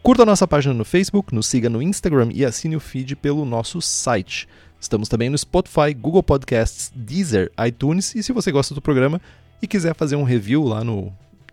[0.04, 3.44] Curta a nossa página no Facebook, nos siga no Instagram e assine o feed pelo
[3.44, 4.48] nosso site.
[4.80, 9.20] Estamos também no Spotify, Google Podcasts, Deezer, iTunes e se você gosta do programa
[9.60, 11.12] e quiser fazer um review lá no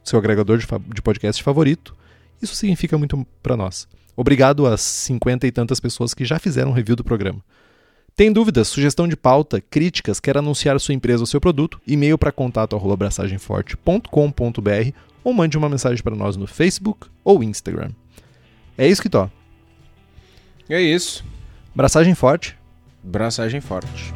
[0.08, 1.94] seu agregador de, de podcast favorito
[2.40, 3.88] Isso significa muito para nós.
[4.16, 7.44] Obrigado às cinquenta e tantas pessoas que já fizeram review do programa.
[8.14, 11.78] Tem dúvidas, sugestão de pauta, críticas, quer anunciar sua empresa ou seu produto?
[11.86, 14.92] E-mail para contato@abraçagemforte.com.br
[15.22, 17.90] ou mande uma mensagem para nós no Facebook ou Instagram.
[18.78, 19.30] É isso que tó.
[20.68, 21.24] É isso.
[21.74, 22.56] Braçagem forte.
[23.02, 24.14] Braçagem forte.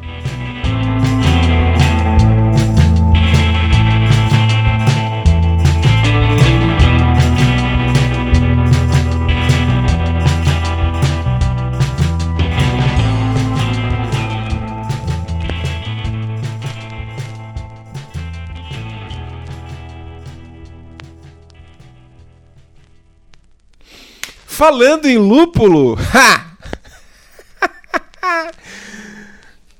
[24.61, 26.45] Falando em lúpulo, ha!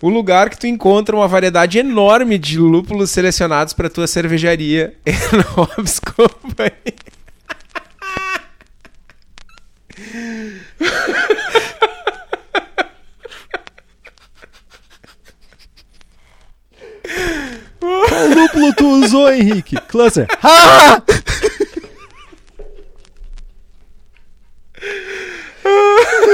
[0.01, 5.11] o lugar que tu encontra uma variedade enorme de lúpulos selecionados para tua cervejaria é
[5.55, 6.71] Nobis Company.
[17.79, 19.79] Qual lúpulo tu usou, Henrique?
[19.81, 20.25] Cluster.
[20.41, 21.03] Ah!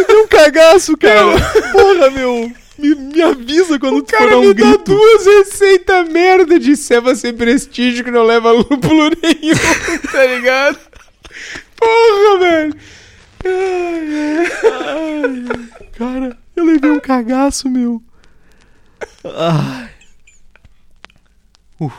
[0.07, 1.23] Deu um cagaço, cara.
[1.71, 2.51] Porra, meu.
[2.77, 4.83] Me, me avisa quando O tu for dar um me dá grito.
[4.93, 9.55] duas receitas merda de ceva sem prestígio que não leva lúpulo nenhum,
[10.11, 10.77] tá ligado?
[11.75, 12.75] Porra, velho.
[15.97, 18.01] Cara, eu levei um cagaço, meu.
[19.25, 19.89] Ai.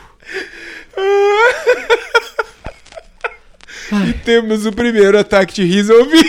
[4.07, 6.23] E temos o primeiro ataque de riso ao vivo.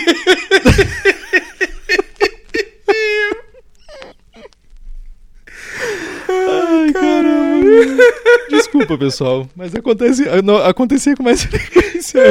[6.29, 8.03] Ai, caramba.
[8.49, 12.21] Desculpa, pessoal, mas acontece, não, acontecia com mais frequência.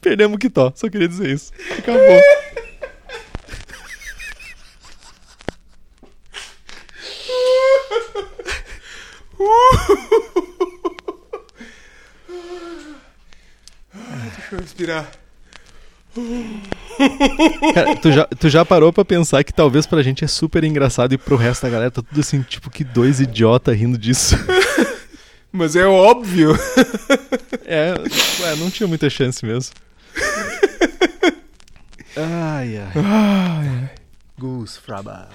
[0.00, 1.52] Perdemos o Kitó, só queria dizer isso.
[1.78, 2.00] Acabou.
[14.36, 15.10] Deixa eu respirar.
[17.74, 21.12] Cara, tu já, tu já parou pra pensar que talvez pra gente é super engraçado
[21.14, 24.36] e pro resto da galera tá tudo assim, tipo, que dois idiota rindo disso.
[25.52, 26.56] Mas é óbvio.
[27.72, 27.94] É,
[28.42, 29.72] ué, não tinha muita chance mesmo.
[32.16, 33.90] Ai, ai.
[34.36, 35.28] Goose Fraba.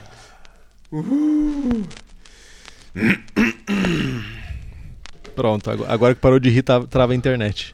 [5.33, 7.73] Pronto, agora, que parou de rir, trava a internet.